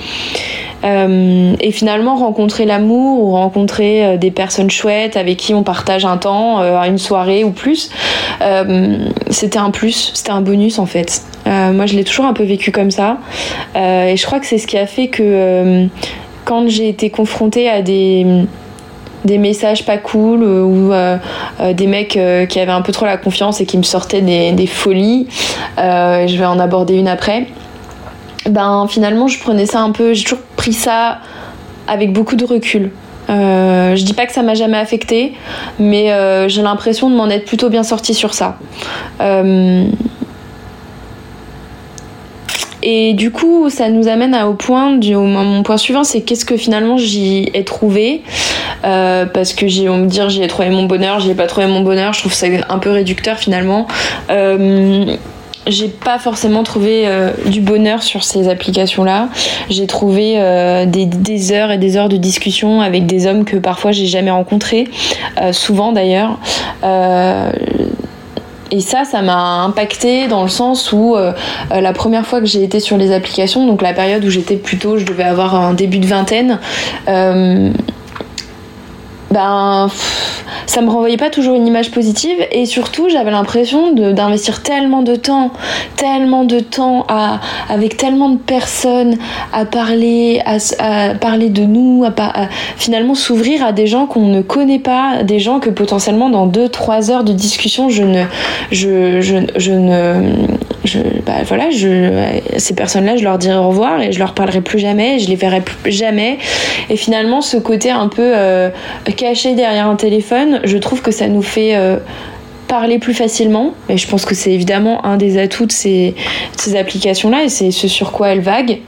Et 0.84 1.72
finalement, 1.72 2.16
rencontrer 2.16 2.66
l'amour 2.66 3.24
ou 3.24 3.32
rencontrer 3.32 4.18
des 4.18 4.32
personnes 4.32 4.72
chouettes 4.72 5.16
avec 5.16 5.38
qui 5.38 5.54
on 5.54 5.64
partage 5.64 6.06
un 6.06 6.18
temps, 6.18 6.60
une 6.84 6.98
soirée 6.98 7.44
ou 7.44 7.52
plus, 7.52 7.92
c'était 9.30 9.60
un 9.60 9.70
plus, 9.70 10.12
c'était 10.14 10.32
un 10.32 10.42
bonus 10.42 10.80
en 10.80 10.86
fait. 10.86 11.22
moi, 11.46 11.86
je 11.86 11.96
l'ai 11.96 12.04
toujours 12.04 12.26
un 12.26 12.34
peu 12.34 12.44
vécu 12.44 12.72
comme 12.72 12.92
ça. 12.92 13.18
et 13.76 14.16
je 14.18 14.26
crois 14.26 14.40
que 14.40 14.48
c'est 14.48 14.58
ce 14.58 14.68
qui 14.68 14.78
a 14.78 14.88
fait 14.88 15.08
que 15.08 15.88
quand 16.46 16.68
j'ai 16.68 16.90
été 16.90 17.10
confrontée 17.10 17.70
à 17.70 17.82
des 17.82 18.46
des 19.26 19.38
messages 19.38 19.86
pas 19.86 19.98
cool 19.98 20.44
euh, 20.44 20.64
ou 20.64 20.92
euh, 20.92 21.18
euh, 21.60 21.74
des 21.74 21.88
mecs 21.88 22.20
qui 22.50 22.60
avaient 22.60 22.72
un 22.72 22.82
peu 22.82 22.92
trop 22.92 23.06
la 23.06 23.18
confiance 23.18 23.62
et 23.62 23.66
qui 23.66 23.78
me 23.78 23.84
sortaient 23.84 24.22
des, 24.22 24.68
folies. 24.68 25.28
je 25.78 26.38
vais 26.38 26.46
en 26.46 26.60
aborder 26.60 26.96
une 26.96 27.08
après. 27.08 27.48
Ben 28.48 28.88
finalement, 28.90 29.28
je 29.28 29.40
prenais 29.40 29.66
ça 29.66 29.82
un 29.82 29.92
peu. 29.92 30.14
J'ai 30.14 30.24
toujours 30.24 30.44
pris 30.56 30.74
ça 30.74 31.20
avec 31.88 32.14
beaucoup 32.14 32.36
de 32.36 32.46
recul. 32.46 32.92
je 33.30 34.04
dis 34.04 34.14
pas 34.14 34.26
que 34.26 34.34
ça 34.34 34.42
m'a 34.42 34.56
jamais 34.56 34.78
affecté, 34.78 35.34
mais 35.80 36.14
j'ai 36.48 36.62
l'impression 36.62 37.10
de 37.10 37.16
m'en 37.16 37.30
être 37.30 37.46
plutôt 37.46 37.70
bien 37.70 37.84
sortie 37.84 38.14
sur 38.14 38.34
ça. 38.34 38.58
Et 42.84 43.14
du 43.14 43.32
coup, 43.32 43.70
ça 43.70 43.90
nous 43.90 44.08
amène 44.08 44.36
au 44.44 44.54
point, 44.54 44.96
du, 44.96 45.16
mon 45.16 45.62
point 45.62 45.78
suivant, 45.78 46.04
c'est 46.04 46.22
qu'est-ce 46.22 46.46
que 46.46 46.58
finalement 46.58 46.98
j'y 46.98 47.50
ai 47.54 47.64
trouvé? 47.64 48.24
Euh, 48.84 49.26
parce 49.26 49.54
que 49.54 49.68
j'ai, 49.68 49.88
on 49.90 49.98
me 49.98 50.08
dire, 50.08 50.30
j'y 50.30 50.42
ai 50.42 50.48
trouvé 50.48 50.70
mon 50.70 50.84
bonheur, 50.84 51.20
j'y 51.20 51.30
ai 51.30 51.36
pas 51.36 51.46
trouvé 51.46 51.68
mon 51.68 51.82
bonheur, 51.82 52.14
je 52.14 52.22
trouve 52.22 52.34
ça 52.34 52.48
un 52.70 52.80
peu 52.80 52.90
réducteur 52.90 53.38
finalement. 53.38 53.88
Euh, 54.32 55.16
j'ai 55.68 55.88
pas 55.88 56.18
forcément 56.18 56.64
trouvé 56.64 57.04
euh, 57.06 57.32
du 57.46 57.62
bonheur 57.62 58.04
sur 58.04 58.24
ces 58.24 58.50
applications-là. 58.50 59.30
J'ai 59.70 59.88
trouvé 59.88 60.36
euh, 60.38 60.86
des, 60.86 61.52
heures 61.52 61.72
et 61.72 61.78
des 61.78 61.98
heures 61.98 62.10
de 62.10 62.18
discussion 62.18 62.82
avec 62.82 63.06
des 63.06 63.28
hommes 63.28 63.46
que 63.46 63.58
parfois 63.58 63.92
j'ai 63.92 64.08
jamais 64.08 64.32
rencontrés, 64.32 64.88
euh, 65.40 65.54
souvent 65.54 65.92
d'ailleurs. 65.92 66.40
et 68.72 68.80
ça, 68.80 69.04
ça 69.04 69.22
m'a 69.22 69.64
impacté 69.64 70.28
dans 70.28 70.44
le 70.44 70.50
sens 70.50 70.92
où 70.94 71.16
la 71.70 71.94
première 71.94 72.26
fois 72.26 72.40
que 72.40 72.46
j'ai 72.46 72.64
été 72.64 72.80
sur 72.80 72.98
les 72.98 73.12
applications, 73.12 73.68
donc 73.68 73.82
la 73.82 73.94
période 73.94 74.24
où 74.24 74.30
j'étais 74.30 74.56
plutôt, 74.56 74.98
je 74.98 75.06
devais 75.06 75.24
avoir 75.24 75.56
un 75.56 75.74
début 75.74 76.00
de 76.00 76.08
vingtaine, 76.08 76.60
ben 79.32 79.90
ça 80.66 80.82
me 80.82 80.90
renvoyait 80.90 81.18
pas 81.18 81.30
toujours 81.30 81.56
une 81.56 81.68
image 81.68 81.92
positive 81.92 82.38
et 82.52 82.66
surtout 82.66 83.10
j'avais 83.10 83.32
l'impression 83.32 83.92
d'investir 83.94 84.64
tellement 84.64 85.02
de 85.02 85.16
temps, 85.16 85.52
tellement 85.98 86.44
de 86.44 86.60
temps 86.60 87.06
à, 87.10 87.40
avec 87.70 87.98
tellement 87.98 88.30
de 88.30 88.38
personnes 88.38 89.18
à 89.54 89.66
parler, 89.66 90.42
à, 90.46 91.16
parler 91.16 91.50
de 91.50 91.64
nous, 91.64 92.06
à, 92.06 92.48
finalement 92.78 93.16
s'ouvrir 93.16 93.66
à 93.66 93.72
des 93.72 93.88
gens 93.88 94.06
qu'on 94.06 94.28
ne 94.28 94.42
connaît 94.42 94.80
pas, 94.80 95.24
des 95.24 95.40
gens 95.40 95.60
que 95.60 95.70
potentiellement 95.70 96.30
dans 96.30 96.48
2-3 96.48 97.12
heures 97.12 97.24
de 97.24 97.34
discussion 97.34 97.90
je 97.90 98.04
ne, 98.04 98.24
je, 98.72 99.22
je, 99.22 99.38
je 99.58 99.72
ne, 99.72 100.48
bah 101.26 101.44
voilà, 101.46 101.66
ces 102.58 102.74
personnes-là 102.74 103.16
je 103.16 103.24
leur 103.24 103.38
dirai 103.38 103.58
au 103.58 103.68
revoir 103.68 104.02
et 104.02 104.12
je 104.12 104.20
leur 104.20 104.34
parlerai 104.34 104.62
plus 104.62 104.80
jamais, 104.80 105.20
je 105.20 105.30
les 105.30 105.36
verrai 105.36 105.62
plus 105.62 105.92
jamais 105.92 106.40
et 106.90 106.96
finalement 106.96 107.42
ce 107.42 107.58
côté 107.58 107.90
un 107.90 108.08
peu 108.08 108.34
euh, 108.36 108.70
caché 109.16 109.56
derrière 109.56 109.88
un 109.88 109.96
téléphone, 109.96 110.60
je 110.64 110.78
trouve 110.78 111.02
que 111.02 111.12
ça 111.12 111.28
nous 111.28 111.42
fait 111.42 111.76
euh, 111.76 111.98
parler 112.68 113.00
plus 113.00 113.14
facilement. 113.14 113.74
Et 113.90 113.98
je 113.98 114.08
pense 114.08 114.26
que 114.26 114.36
c'est 114.36 114.52
évidemment 114.52 115.06
un 115.06 115.18
des 115.18 115.38
atouts 115.38 115.66
de 115.66 115.72
ces, 115.72 116.16
applications-là 116.76 117.44
et 117.44 117.50
c'est 117.50 117.72
ce 117.72 117.88
sur 117.88 118.12
quoi 118.12 118.30
elles 118.30 118.42
vaguent. 118.42 118.80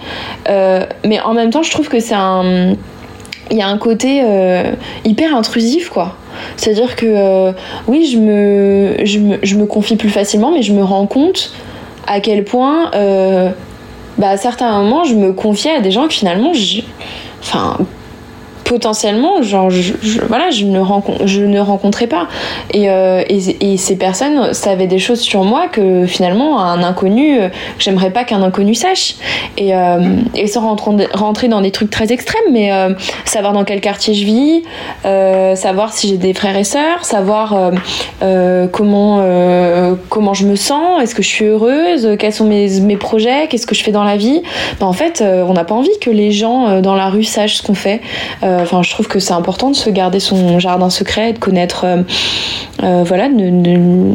Euh, 0.49 0.85
mais 1.05 1.19
en 1.21 1.33
même 1.33 1.49
temps, 1.49 1.63
je 1.63 1.71
trouve 1.71 1.89
que 1.89 1.99
c'est 1.99 2.15
un. 2.15 2.75
Il 3.51 3.57
y 3.57 3.61
a 3.61 3.67
un 3.67 3.77
côté 3.77 4.23
hyper 5.03 5.35
intrusif, 5.35 5.89
quoi. 5.89 6.15
C'est-à-dire 6.55 6.95
que 6.95 7.53
oui, 7.87 8.09
je 8.11 8.17
me, 8.17 8.95
je 9.03 9.19
me, 9.19 9.37
je, 9.43 9.55
me, 9.57 9.65
confie 9.65 9.97
plus 9.97 10.09
facilement, 10.09 10.51
mais 10.51 10.63
je 10.63 10.71
me 10.71 10.81
rends 10.81 11.05
compte 11.05 11.51
à 12.07 12.19
quel 12.19 12.43
point, 12.43 12.91
bah, 14.17 14.29
à 14.29 14.37
certains 14.37 14.71
moments, 14.71 15.03
je 15.03 15.15
me 15.15 15.33
confiais 15.33 15.75
à 15.75 15.81
des 15.81 15.91
gens 15.91 16.07
que 16.07 16.13
finalement, 16.13 16.51
enfin, 17.41 17.77
potentiellement, 18.73 19.43
genre, 19.43 19.69
je, 19.69 19.93
voilà, 20.27 20.49
je 20.49 20.65
ne, 20.65 20.81
je 21.25 21.41
ne 21.41 21.59
rencontrais 21.59 22.07
pas. 22.07 22.27
Euh, 22.73 23.23
et, 23.29 23.73
et, 23.73 23.77
ces 23.77 23.95
personnes 23.95 24.51
savaient 24.55 24.87
des 24.87 24.97
choses 24.97 25.19
sur 25.19 25.43
moi 25.43 25.67
que 25.67 26.07
finalement, 26.07 26.59
un 26.59 26.81
inconnu, 26.81 27.39
euh, 27.39 27.49
j'aimerais 27.77 28.09
pas 28.09 28.23
qu'un 28.23 28.41
inconnu 28.41 28.73
sache. 28.73 29.13
Et, 29.57 29.75
euh, 29.75 30.15
et 30.33 30.47
sans 30.47 30.75
rentrer 31.13 31.47
dans 31.49 31.61
des 31.61 31.69
trucs 31.69 31.91
très 31.91 32.11
extrêmes, 32.11 32.41
mais 32.51 32.71
savoir 33.25 33.53
dans 33.53 33.63
quel 33.63 33.79
quartier 33.79 34.15
je 34.15 34.25
vis, 34.25 34.63
savoir 35.55 35.93
si 35.93 36.07
j'ai 36.07 36.17
des 36.17 36.33
frères 36.33 36.57
et 36.57 36.63
sœurs, 36.63 37.05
savoir 37.05 37.71
comment, 38.71 39.23
comment 40.09 40.33
je 40.33 40.47
me 40.47 40.55
sens, 40.55 41.03
est-ce 41.03 41.13
que 41.13 41.21
je 41.21 41.27
suis 41.27 41.45
heureuse, 41.45 42.15
quels 42.17 42.33
sont 42.33 42.45
mes, 42.45 42.79
mes 42.79 42.97
projets, 42.97 43.47
qu'est-ce 43.49 43.67
que 43.67 43.75
je 43.75 43.83
fais 43.83 43.91
dans 43.91 44.03
la 44.03 44.17
vie. 44.17 44.41
Ben, 44.79 44.87
en 44.87 44.93
fait, 44.93 45.21
on 45.23 45.53
n'a 45.53 45.63
pas 45.63 45.75
envie 45.75 45.99
que 46.01 46.09
les 46.09 46.31
gens 46.31 46.81
dans 46.81 46.95
la 46.95 47.09
rue 47.09 47.23
sachent 47.23 47.57
ce 47.57 47.63
qu'on 47.63 47.75
fait. 47.75 48.01
Je 48.65 48.89
trouve 48.89 49.07
que 49.07 49.19
c'est 49.19 49.33
important 49.33 49.69
de 49.69 49.75
se 49.75 49.89
garder 49.89 50.19
son 50.19 50.59
jardin 50.59 50.89
secret, 50.89 51.33
de 51.33 51.39
connaître, 51.39 51.85
euh, 51.85 52.03
euh, 52.83 53.03
voilà, 53.05 53.29
de, 53.29 54.13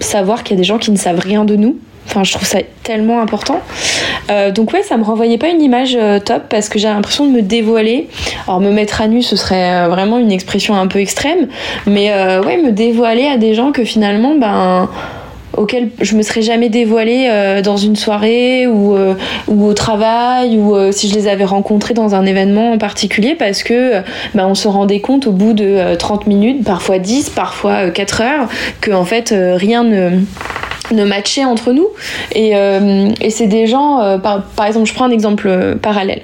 savoir 0.00 0.42
qu'il 0.42 0.56
y 0.56 0.58
a 0.58 0.60
des 0.60 0.64
gens 0.64 0.78
qui 0.78 0.90
ne 0.90 0.96
savent 0.96 1.20
rien 1.20 1.44
de 1.44 1.56
nous. 1.56 1.76
Enfin, 2.06 2.24
je 2.24 2.32
trouve 2.32 2.46
ça 2.46 2.58
tellement 2.82 3.20
important. 3.20 3.60
Euh, 4.30 4.50
donc 4.50 4.72
ouais, 4.72 4.82
ça 4.82 4.96
me 4.96 5.04
renvoyait 5.04 5.38
pas 5.38 5.48
une 5.48 5.62
image 5.62 5.96
top 6.24 6.42
parce 6.48 6.68
que 6.68 6.78
j'ai 6.78 6.88
l'impression 6.88 7.26
de 7.26 7.30
me 7.30 7.42
dévoiler. 7.42 8.08
Alors 8.48 8.60
me 8.60 8.72
mettre 8.72 9.00
à 9.00 9.06
nu, 9.06 9.22
ce 9.22 9.36
serait 9.36 9.88
vraiment 9.88 10.18
une 10.18 10.32
expression 10.32 10.74
un 10.74 10.88
peu 10.88 10.98
extrême, 10.98 11.46
mais 11.86 12.12
ouais, 12.40 12.56
me 12.56 12.72
dévoiler 12.72 13.26
à 13.26 13.36
des 13.36 13.54
gens 13.54 13.70
que 13.70 13.84
finalement, 13.84 14.34
ben 14.34 14.88
auquel 15.56 15.90
je 16.00 16.16
me 16.16 16.22
serais 16.22 16.42
jamais 16.42 16.68
dévoilée 16.68 17.28
euh, 17.30 17.62
dans 17.62 17.76
une 17.76 17.96
soirée 17.96 18.66
ou, 18.66 18.96
euh, 18.96 19.14
au 19.48 19.74
travail 19.74 20.56
ou 20.56 20.74
euh, 20.74 20.92
si 20.92 21.08
je 21.08 21.14
les 21.14 21.28
avais 21.28 21.44
rencontrés 21.44 21.94
dans 21.94 22.14
un 22.14 22.24
événement 22.24 22.72
en 22.72 22.78
particulier 22.78 23.34
parce 23.34 23.62
que 23.62 24.02
bah, 24.34 24.46
on 24.46 24.54
se 24.54 24.68
rendait 24.68 25.00
compte 25.00 25.26
au 25.26 25.32
bout 25.32 25.52
de 25.52 25.94
30 25.96 26.26
minutes, 26.26 26.64
parfois 26.64 26.98
10, 26.98 27.30
parfois 27.30 27.90
4 27.90 28.20
heures, 28.20 28.48
que 28.80 28.90
en 28.92 29.04
fait 29.04 29.34
rien 29.34 29.84
ne 29.84 30.10
ne 30.92 31.04
matcher 31.04 31.44
entre 31.44 31.72
nous. 31.72 31.88
Et, 32.34 32.52
euh, 32.54 33.10
et 33.20 33.30
c'est 33.30 33.46
des 33.46 33.66
gens, 33.66 34.00
euh, 34.00 34.18
par, 34.18 34.42
par, 34.42 34.66
exemple, 34.66 34.86
je 34.86 34.94
prends 34.94 35.04
un 35.04 35.10
exemple 35.10 35.48
euh, 35.48 35.74
parallèle. 35.74 36.22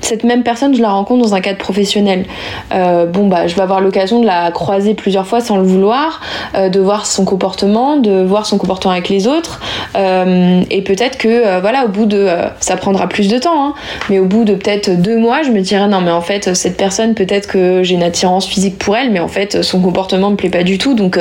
cette 0.00 0.24
même 0.24 0.42
personne, 0.42 0.74
je 0.74 0.82
la 0.82 0.90
rencontre 0.90 1.22
dans 1.22 1.34
un 1.34 1.40
cadre 1.40 1.58
professionnel. 1.58 2.26
bon, 2.70 3.28
bah, 3.28 3.46
je 3.46 3.54
vais 3.54 3.62
avoir 3.62 3.80
l'occasion 3.80 4.20
de 4.20 4.26
la 4.26 4.50
croiser 4.50 4.94
plusieurs 4.94 5.26
fois 5.26 5.40
sans 5.40 5.56
le 5.56 5.64
vouloir, 5.64 6.20
de 6.54 6.80
voir 6.80 7.06
son 7.06 7.24
comportement, 7.24 7.96
de 7.96 8.22
voir 8.22 8.46
son 8.46 8.58
comportement 8.58 8.92
avec 8.92 9.08
les 9.08 9.26
autres. 9.26 9.60
et 9.94 10.82
peut-être 10.82 11.18
que, 11.18 11.60
voilà, 11.60 11.84
au 11.84 11.88
bout 11.88 12.06
de. 12.06 12.28
ça 12.60 12.76
prendra 12.76 13.08
plus 13.08 13.28
de 13.28 13.38
temps, 13.38 13.68
hein, 13.68 13.74
mais 14.10 14.18
au 14.18 14.26
bout 14.26 14.44
de 14.44 14.54
peut-être 14.54 14.90
deux 14.90 15.18
mois, 15.18 15.42
je 15.42 15.50
me 15.50 15.60
dirais, 15.60 15.88
non, 15.88 16.00
mais 16.00 16.10
en 16.10 16.20
fait, 16.20 16.54
cette 16.54 16.76
personne, 16.76 17.14
peut-être 17.14 17.48
que 17.48 17.82
j'ai 17.82 17.94
une 17.94 18.02
attirance 18.02 18.46
physique 18.46 18.78
pour 18.78 18.96
elle, 18.96 19.10
mais 19.10 19.20
en 19.20 19.28
fait, 19.28 19.62
son 19.62 19.80
comportement 19.80 20.30
me 20.30 20.36
plaît 20.36 20.50
pas 20.50 20.64
du 20.64 20.78
tout, 20.78 20.94
donc 20.94 21.18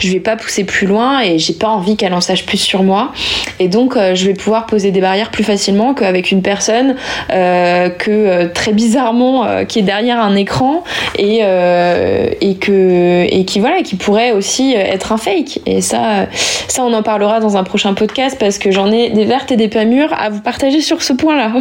je 0.00 0.12
vais 0.12 0.20
pas 0.20 0.36
pousser 0.36 0.64
plus 0.64 0.86
loin 0.86 1.20
et 1.20 1.38
j'ai 1.38 1.54
pas 1.54 1.67
envie 1.70 1.96
qu'elle 1.96 2.14
en 2.14 2.20
sache 2.20 2.46
plus 2.46 2.58
sur 2.58 2.82
moi. 2.82 3.12
Et 3.60 3.68
donc, 3.68 3.96
euh, 3.96 4.14
je 4.14 4.26
vais 4.26 4.34
pouvoir 4.34 4.66
poser 4.66 4.90
des 4.90 5.00
barrières 5.00 5.30
plus 5.30 5.44
facilement 5.44 5.94
qu'avec 5.94 6.30
une 6.30 6.42
personne 6.42 6.96
euh, 7.32 7.88
que 7.90 8.10
euh, 8.10 8.48
très 8.52 8.72
bizarrement 8.72 9.64
qui 9.66 9.78
est 9.78 9.82
derrière 9.82 10.20
un 10.20 10.34
écran 10.36 10.84
et, 11.18 11.38
et, 11.38 12.54
que, 12.56 13.24
et 13.24 13.44
qui, 13.44 13.60
voilà, 13.60 13.82
qui 13.82 13.96
pourrait 13.96 14.32
aussi 14.32 14.74
être 14.74 15.12
un 15.12 15.16
fake. 15.16 15.60
Et 15.66 15.80
ça, 15.80 16.26
ça, 16.68 16.84
on 16.84 16.92
en 16.92 17.02
parlera 17.02 17.40
dans 17.40 17.56
un 17.56 17.64
prochain 17.64 17.94
podcast 17.94 18.36
parce 18.38 18.58
que 18.58 18.70
j'en 18.70 18.90
ai 18.90 19.10
des 19.10 19.24
vertes 19.24 19.50
et 19.52 19.56
des 19.56 19.68
pas 19.68 19.84
mûres 19.84 20.12
à 20.12 20.30
vous 20.30 20.40
partager 20.40 20.80
sur 20.80 21.02
ce 21.02 21.12
point-là. 21.12 21.52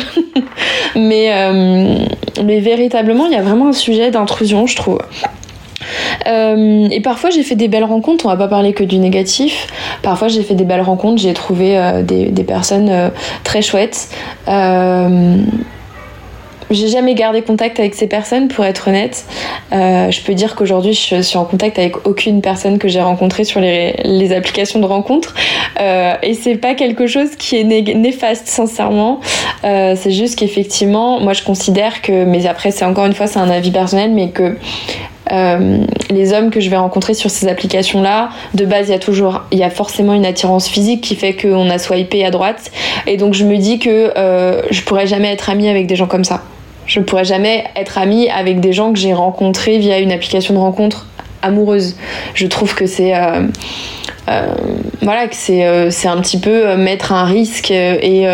mais, 0.95 1.31
mais 2.43 2.59
véritablement, 2.59 3.25
il 3.25 3.33
y 3.33 3.37
a 3.37 3.41
vraiment 3.41 3.69
un 3.69 3.73
sujet 3.73 4.11
d'intrusion, 4.11 4.67
je 4.67 4.75
trouve. 4.75 4.99
Euh, 6.25 6.87
et 6.89 7.01
parfois 7.01 7.29
j'ai 7.29 7.43
fait 7.43 7.55
des 7.55 7.67
belles 7.67 7.83
rencontres, 7.83 8.25
on 8.25 8.29
va 8.29 8.37
pas 8.37 8.47
parler 8.47 8.73
que 8.73 8.83
du 8.83 8.97
négatif. 8.97 9.67
Parfois 10.01 10.27
j'ai 10.27 10.43
fait 10.43 10.55
des 10.55 10.65
belles 10.65 10.81
rencontres, 10.81 11.21
j'ai 11.21 11.33
trouvé 11.33 11.77
euh, 11.77 12.01
des, 12.01 12.43
personnes 12.43 12.89
euh, 12.89 13.09
très 13.43 13.61
chouettes. 13.61 14.09
j'ai 16.69 16.89
jamais 16.89 17.15
gardé 17.15 17.41
contact 17.41 17.79
avec 17.79 17.95
ces 17.95 18.07
personnes 18.07 18.49
pour 18.49 18.65
être 18.65 18.89
honnête. 18.89 19.25
je 19.71 20.21
peux 20.25 20.33
dire 20.33 20.55
qu'aujourd'hui 20.55 20.93
je 20.93 21.21
suis 21.21 21.37
en 21.37 21.45
contact 21.45 21.79
avec 21.79 22.05
aucune 22.05 22.41
personne 22.41 22.77
que 22.77 22.89
j'ai 22.89 23.01
rencontrée 23.01 23.45
sur 23.45 23.61
les, 23.61 24.33
applications 24.33 24.79
de 24.79 24.85
rencontres. 24.85 25.33
et 25.79 26.33
c'est 26.33 26.55
pas 26.55 26.73
quelque 26.73 27.07
chose 27.07 27.35
qui 27.37 27.57
est 27.57 27.63
néfaste 27.63 28.47
sincèrement. 28.47 29.21
c'est 29.63 30.11
juste 30.11 30.37
qu'effectivement, 30.37 31.21
moi 31.21 31.33
je 31.33 31.43
considère 31.43 32.01
que, 32.01 32.25
mais 32.25 32.45
après 32.47 32.71
c'est 32.71 32.85
encore 32.85 33.05
une 33.05 33.13
fois 33.13 33.27
c'est 33.27 33.39
un 33.39 33.49
avis 33.49 33.71
personnel, 33.71 34.11
mais 34.11 34.29
que 34.29 34.57
euh, 35.31 35.79
les 36.09 36.33
hommes 36.33 36.49
que 36.49 36.59
je 36.59 36.69
vais 36.69 36.77
rencontrer 36.77 37.13
sur 37.13 37.29
ces 37.29 37.47
applications-là, 37.47 38.29
de 38.53 38.65
base, 38.65 38.87
il 38.89 38.91
y 38.91 38.95
a 38.95 38.99
toujours, 38.99 39.43
il 39.51 39.59
y 39.59 39.63
a 39.63 39.69
forcément 39.69 40.13
une 40.13 40.25
attirance 40.25 40.67
physique 40.67 41.01
qui 41.01 41.15
fait 41.15 41.35
qu'on 41.35 41.69
a 41.69 41.77
swipé 41.77 42.25
à 42.25 42.31
droite. 42.31 42.71
Et 43.05 43.17
donc, 43.17 43.33
je 43.33 43.45
me 43.45 43.57
dis 43.57 43.79
que 43.79 44.11
euh, 44.17 44.61
je 44.69 44.81
pourrais 44.81 45.07
jamais 45.07 45.31
être 45.31 45.49
amie 45.49 45.69
avec 45.69 45.87
des 45.87 45.95
gens 45.95 46.07
comme 46.07 46.23
ça. 46.23 46.43
Je 46.85 46.99
pourrais 47.01 47.25
jamais 47.25 47.65
être 47.75 47.97
amie 47.97 48.29
avec 48.29 48.59
des 48.59 48.71
gens 48.73 48.93
que 48.93 48.99
j'ai 48.99 49.13
rencontrés 49.13 49.77
via 49.77 49.99
une 49.99 50.11
application 50.11 50.53
de 50.53 50.59
rencontre 50.59 51.07
amoureuse. 51.41 51.97
Je 52.33 52.47
trouve 52.47 52.75
que 52.75 52.85
c'est 52.85 53.15
euh, 53.15 53.47
euh, 54.29 54.55
voilà 55.01 55.27
que 55.27 55.35
c'est 55.35 55.65
euh, 55.65 55.89
c'est 55.89 56.07
un 56.07 56.19
petit 56.21 56.39
peu 56.39 56.75
mettre 56.75 57.11
un 57.13 57.25
risque 57.25 57.71
et 57.71 58.27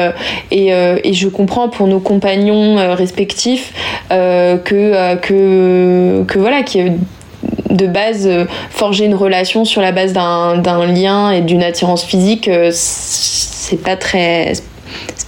et, 0.52 0.68
et 0.70 1.14
je 1.14 1.28
comprends 1.28 1.70
pour 1.70 1.88
nos 1.88 2.00
compagnons 2.00 2.96
respectifs 2.96 3.74
que 4.10 5.16
que 5.16 6.24
que 6.28 6.40
voilà 6.40 6.62
de 7.70 7.88
base 7.88 8.30
forger 8.70 9.06
une 9.06 9.16
relation 9.16 9.66
sur 9.66 9.82
la 9.82 9.92
base 9.92 10.14
d'un 10.14 10.86
lien 10.86 11.32
et 11.32 11.42
d'une 11.42 11.64
attirance 11.64 12.04
physique 12.04 12.50
c'est 12.72 13.82
pas 13.82 13.96
très 13.96 14.54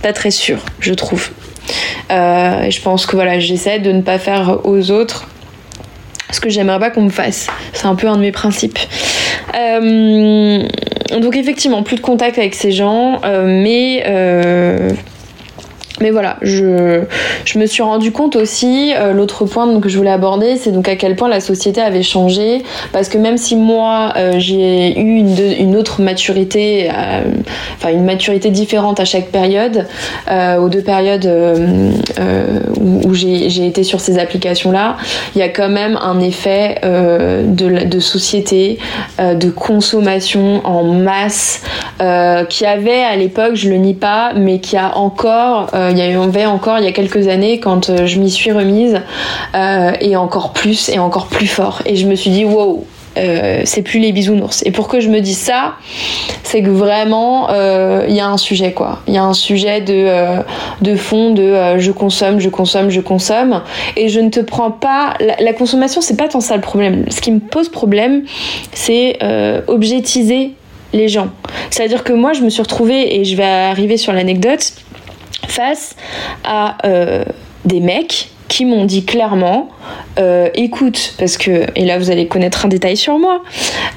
pas 0.02 0.14
très 0.14 0.32
sûr 0.32 0.60
je 0.80 0.94
trouve 0.94 1.32
je 2.10 2.82
pense 2.82 3.06
que 3.06 3.16
voilà 3.16 3.40
j'essaie 3.40 3.80
de 3.80 3.92
ne 3.92 4.02
pas 4.02 4.20
faire 4.20 4.60
aux 4.64 4.92
autres 4.92 5.28
ce 6.36 6.40
que 6.40 6.50
j'aimerais 6.50 6.80
pas 6.80 6.92
qu'on 6.92 7.04
me 7.04 7.10
fasse. 7.10 7.48
C'est 7.74 7.88
un 7.88 7.96
peu 7.96 8.08
un 8.08 8.18
de 8.18 8.22
mes 8.22 8.32
principes. 8.32 8.80
Euh, 9.56 10.68
donc 11.20 11.36
effectivement, 11.36 11.84
plus 11.84 11.96
de 11.96 12.02
contact 12.02 12.38
avec 12.38 12.56
ces 12.56 12.72
gens, 12.72 13.22
euh, 13.24 13.46
mais 13.46 14.04
euh, 14.08 14.90
mais 16.02 16.12
voilà, 16.12 16.38
je, 16.42 17.04
je, 17.46 17.58
me 17.58 17.66
suis 17.66 17.82
rendu 17.82 18.12
compte 18.12 18.36
aussi, 18.36 18.94
euh, 18.96 19.14
l'autre 19.14 19.46
point 19.46 19.80
que 19.80 19.88
je 19.88 19.98
voulais 19.98 20.12
aborder, 20.12 20.58
c'est 20.58 20.72
donc 20.72 20.90
à 20.90 20.96
quel 20.98 21.16
point 21.16 21.30
la 21.30 21.40
société 21.40 21.80
avait 21.80 22.04
changé. 22.04 22.64
Parce 22.92 23.08
que 23.08 23.18
même 23.18 23.38
si 23.38 23.56
moi, 23.56 24.14
euh, 24.18 24.34
j'ai 24.38 25.00
eu 25.00 25.20
une, 25.20 25.38
une, 25.58 25.76
autre 25.78 26.02
maturité, 26.02 26.90
euh, 26.90 27.22
enfin 27.78 27.92
une 27.92 28.04
maturité 28.04 28.50
différente 28.50 29.00
à 29.00 29.06
chaque 29.06 29.28
période, 29.28 29.88
aux 30.60 30.70
deux 30.70 30.82
périodes 30.82 31.30
où, 32.82 33.14
j'ai 33.14 33.66
été 33.66 33.84
sur 33.84 34.00
ces 34.00 34.18
applications-là, 34.18 34.98
il 35.36 35.40
y 35.40 35.42
a 35.42 35.50
quand 35.50 35.70
même 35.70 35.98
un 36.02 36.20
effet 36.20 36.82
de, 36.84 37.86
de, 37.86 38.00
société, 38.00 38.80
de 39.20 39.50
consommation 39.50 40.66
en 40.66 40.84
masse, 40.84 41.62
qui 42.50 42.66
avait 42.66 43.04
à 43.04 43.16
l'époque, 43.16 43.56
je 43.56 43.70
le 43.70 43.78
nie 43.78 43.94
pas, 43.94 44.34
mais 44.36 44.60
qui 44.60 44.78
a 44.78 44.98
encore 44.98 45.70
il 45.92 45.98
y 45.98 46.02
avait 46.02 46.46
encore 46.46 46.80
il 46.80 46.86
y 46.86 46.88
a 46.88 46.92
quelques 46.92 47.28
années 47.28 47.60
quand 47.60 47.90
euh, 47.90 48.06
je 48.06 48.20
m'y 48.20 48.30
suis 48.30 48.52
remise 48.52 49.02
euh, 49.56 49.92
et 50.00 50.16
encore 50.16 50.54
plus 50.54 50.90
et 50.90 51.00
encore 51.00 51.28
plus 51.28 51.48
fort. 51.48 51.82
Et 51.86 51.96
je 51.96 52.08
me 52.08 52.16
suis 52.16 52.32
dit 52.32 52.46
wow, 52.46 52.86
c'est 53.64 53.82
plus 53.82 54.00
les 54.00 54.12
bisounours. 54.12 54.62
Et 54.66 54.72
pour 54.72 54.90
que 54.90 55.00
je 55.00 55.10
me 55.10 55.22
dise 55.22 55.38
ça, 55.38 55.76
c'est 56.44 56.62
que 56.62 56.70
vraiment, 56.70 57.48
il 57.50 58.14
y 58.14 58.20
a 58.20 58.28
un 58.28 58.36
sujet, 58.36 58.74
quoi. 58.74 59.00
Il 59.08 59.14
y 59.14 59.18
a 59.18 59.24
un 59.24 59.34
sujet 59.34 59.80
de, 59.80 60.42
de 60.82 60.96
fond 60.98 61.32
de 61.32 61.78
je 61.78 61.92
consomme, 61.92 62.42
je 62.42 62.50
consomme, 62.50 62.90
je 62.90 63.00
consomme. 63.00 63.62
Et 63.96 64.10
je 64.10 64.20
ne 64.20 64.30
te 64.30 64.42
prends 64.42 64.70
pas. 64.70 65.14
La, 65.22 65.38
la 65.40 65.54
consommation, 65.54 66.02
c'est 66.02 66.18
pas 66.18 66.28
tant 66.28 66.42
ça 66.42 66.58
le 66.58 66.62
problème. 66.62 67.06
Ce 67.10 67.22
qui 67.22 67.32
me 67.32 67.40
pose 67.40 67.70
problème, 67.70 68.24
c'est 68.74 69.18
objectiser 69.68 70.52
les 70.92 71.08
gens. 71.08 71.30
C'est-à-dire 71.70 72.04
que 72.04 72.14
moi, 72.14 72.34
je 72.34 72.42
me 72.42 72.50
suis 72.50 72.62
retrouvée, 72.62 73.18
et 73.18 73.24
je 73.24 73.36
vais 73.36 73.44
arriver 73.44 73.98
sur 73.98 74.14
l'anecdote, 74.14 74.74
face 75.48 75.96
à 76.44 76.78
euh, 76.86 77.24
des 77.66 77.80
mecs 77.80 78.30
qui 78.48 78.66
m'ont 78.66 78.86
dit 78.86 79.06
clairement 79.06 79.70
euh, 80.20 80.50
écoute 80.54 81.16
parce 81.18 81.38
que 81.38 81.66
et 81.76 81.86
là 81.86 81.98
vous 81.98 82.12
allez 82.12 82.28
connaître 82.28 82.66
un 82.66 82.70
détail 82.70 82.96
sur 82.96 83.18
moi 83.18 83.42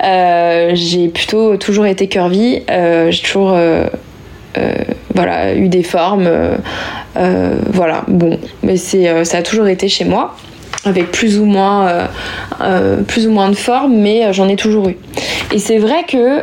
euh, 0.03 0.71
j'ai 0.75 1.09
plutôt 1.09 1.57
toujours 1.59 1.87
été 1.87 2.09
curvy 2.09 2.63
j'ai 3.11 3.23
toujours 3.23 3.57
voilà 5.15 5.55
eu 5.55 5.69
des 5.69 5.83
formes 5.83 6.29
voilà. 7.15 8.05
Bon 8.09 8.39
mais 8.63 8.77
c'est 8.77 9.25
ça 9.25 9.39
a 9.39 9.43
toujours 9.43 9.69
été 9.69 9.89
chez 9.89 10.05
moi 10.05 10.35
avec 10.85 11.11
plus 11.11 11.39
ou 11.39 11.45
moins 11.45 12.09
plus 13.07 13.27
ou 13.27 13.31
moins 13.31 13.51
de 13.51 13.57
forme 13.57 13.97
mais 13.97 14.33
j'en 14.33 14.49
ai 14.49 14.57
toujours 14.57 14.89
eu. 14.89 14.97
Et 15.53 15.59
c'est 15.59 15.79
vrai 15.79 16.05
que 16.09 16.43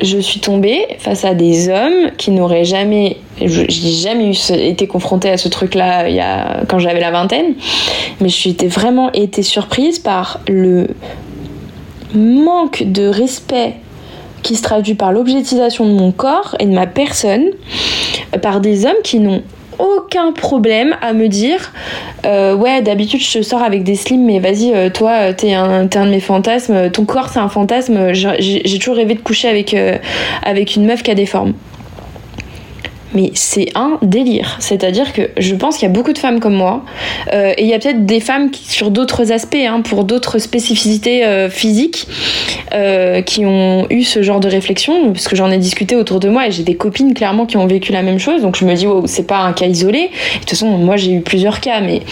je 0.00 0.18
suis 0.18 0.40
tombée 0.40 0.86
face 0.98 1.24
à 1.24 1.34
des 1.34 1.68
hommes 1.68 2.10
qui 2.16 2.30
n'auraient 2.30 2.64
jamais, 2.64 3.18
j'ai 3.40 3.68
jamais 3.68 4.32
été 4.50 4.86
confrontée 4.86 5.30
à 5.30 5.36
ce 5.36 5.48
truc-là 5.48 6.64
quand 6.68 6.78
j'avais 6.78 7.00
la 7.00 7.10
vingtaine, 7.10 7.54
mais 8.20 8.28
je 8.28 8.34
suis 8.34 8.56
vraiment 8.68 9.12
été 9.12 9.42
surprise 9.42 9.98
par 9.98 10.40
le 10.48 10.88
manque 12.14 12.84
de 12.84 13.06
respect 13.06 13.74
qui 14.42 14.56
se 14.56 14.62
traduit 14.62 14.94
par 14.94 15.12
l'objectisation 15.12 15.86
de 15.86 15.92
mon 15.92 16.10
corps 16.10 16.56
et 16.58 16.66
de 16.66 16.72
ma 16.72 16.86
personne 16.86 17.50
par 18.40 18.60
des 18.60 18.86
hommes 18.86 19.02
qui 19.04 19.18
n'ont 19.18 19.42
aucun 19.82 20.32
problème 20.32 20.96
à 21.02 21.12
me 21.12 21.28
dire 21.28 21.72
euh, 22.24 22.54
ouais 22.54 22.82
d'habitude 22.82 23.20
je 23.20 23.38
te 23.38 23.42
sors 23.42 23.62
avec 23.62 23.82
des 23.82 23.96
slims 23.96 24.24
mais 24.24 24.38
vas-y 24.38 24.72
euh, 24.72 24.90
toi 24.90 25.32
t'es 25.32 25.52
un, 25.54 25.84
de 25.84 26.10
mes 26.10 26.20
fantasmes 26.20 26.90
ton 26.90 27.04
corps 27.04 27.28
c'est 27.28 27.40
un 27.40 27.48
fantasme 27.48 28.12
j'ai 28.12 28.78
toujours 28.78 28.96
rêvé 28.96 29.14
de 29.14 29.20
coucher 29.20 29.48
avec, 29.48 29.74
euh, 29.74 29.98
avec 30.44 30.76
une 30.76 30.86
meuf 30.86 31.02
qui 31.02 31.10
a 31.10 31.14
des 31.14 31.26
formes 31.26 31.54
mais 33.14 33.30
c'est 33.34 33.68
un 33.74 33.98
délire. 34.02 34.56
C'est-à-dire 34.60 35.12
que 35.12 35.30
je 35.36 35.54
pense 35.54 35.76
qu'il 35.76 35.88
y 35.88 35.90
a 35.90 35.94
beaucoup 35.94 36.12
de 36.12 36.18
femmes 36.18 36.40
comme 36.40 36.54
moi, 36.54 36.84
euh, 37.32 37.52
et 37.56 37.62
il 37.62 37.68
y 37.68 37.74
a 37.74 37.78
peut-être 37.78 38.06
des 38.06 38.20
femmes 38.20 38.50
qui, 38.50 38.68
sur 38.68 38.90
d'autres 38.90 39.32
aspects, 39.32 39.56
hein, 39.56 39.80
pour 39.82 40.04
d'autres 40.04 40.38
spécificités 40.38 41.24
euh, 41.24 41.48
physiques, 41.48 42.06
euh, 42.72 43.22
qui 43.22 43.44
ont 43.44 43.86
eu 43.90 44.02
ce 44.02 44.22
genre 44.22 44.40
de 44.40 44.48
réflexion, 44.48 45.12
parce 45.12 45.28
que 45.28 45.36
j'en 45.36 45.50
ai 45.50 45.58
discuté 45.58 45.96
autour 45.96 46.20
de 46.20 46.28
moi, 46.28 46.46
et 46.46 46.50
j'ai 46.50 46.62
des 46.62 46.76
copines 46.76 47.14
clairement 47.14 47.46
qui 47.46 47.56
ont 47.56 47.66
vécu 47.66 47.92
la 47.92 48.02
même 48.02 48.18
chose, 48.18 48.42
donc 48.42 48.56
je 48.56 48.64
me 48.64 48.74
dis, 48.74 48.86
oh, 48.86 49.04
c'est 49.06 49.26
pas 49.26 49.38
un 49.38 49.52
cas 49.52 49.66
isolé. 49.66 50.10
de 50.34 50.38
toute 50.40 50.50
façon, 50.50 50.68
moi 50.78 50.96
j'ai 50.96 51.12
eu 51.12 51.20
plusieurs 51.20 51.60
cas, 51.60 51.80
mais 51.80 52.02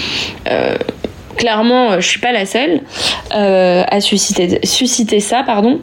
clairement, 1.37 2.01
je 2.01 2.07
suis 2.07 2.21
pas 2.21 2.33
la 2.33 2.47
seule 2.47 2.81
à 3.31 4.01
susciter, 4.01 4.61
susciter 4.65 5.21
ça, 5.21 5.43
pardon. 5.45 5.81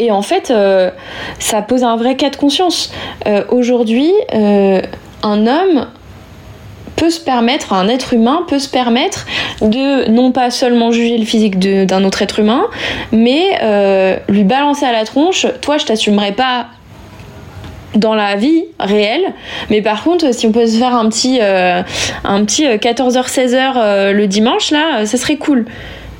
Et 0.00 0.10
en 0.10 0.22
fait, 0.22 0.50
euh, 0.50 0.90
ça 1.38 1.60
pose 1.60 1.84
un 1.84 1.96
vrai 1.96 2.16
cas 2.16 2.30
de 2.30 2.36
conscience. 2.36 2.90
Euh, 3.26 3.44
aujourd'hui, 3.50 4.10
euh, 4.34 4.80
un 5.22 5.46
homme 5.46 5.88
peut 6.96 7.10
se 7.10 7.20
permettre, 7.20 7.74
un 7.74 7.86
être 7.88 8.14
humain 8.14 8.44
peut 8.48 8.58
se 8.58 8.68
permettre 8.68 9.26
de 9.60 10.10
non 10.10 10.32
pas 10.32 10.50
seulement 10.50 10.90
juger 10.90 11.18
le 11.18 11.26
physique 11.26 11.58
d'un 11.58 12.04
autre 12.04 12.22
être 12.22 12.40
humain, 12.40 12.66
mais 13.10 13.58
lui 14.28 14.44
balancer 14.44 14.84
à 14.84 14.92
la 14.92 15.04
tronche, 15.04 15.46
toi 15.62 15.78
je 15.78 15.86
t'assumerai 15.86 16.32
pas 16.32 16.66
dans 17.94 18.14
la 18.14 18.36
vie 18.36 18.64
réelle, 18.78 19.32
mais 19.70 19.80
par 19.80 20.04
contre 20.04 20.34
si 20.34 20.46
on 20.46 20.52
peut 20.52 20.66
se 20.66 20.76
faire 20.76 20.94
un 20.94 21.08
petit, 21.08 21.40
un 21.40 22.44
petit 22.44 22.66
14h-16h 22.66 24.10
le 24.12 24.26
dimanche, 24.26 24.70
là, 24.70 25.06
ça 25.06 25.16
serait 25.16 25.36
cool. 25.36 25.64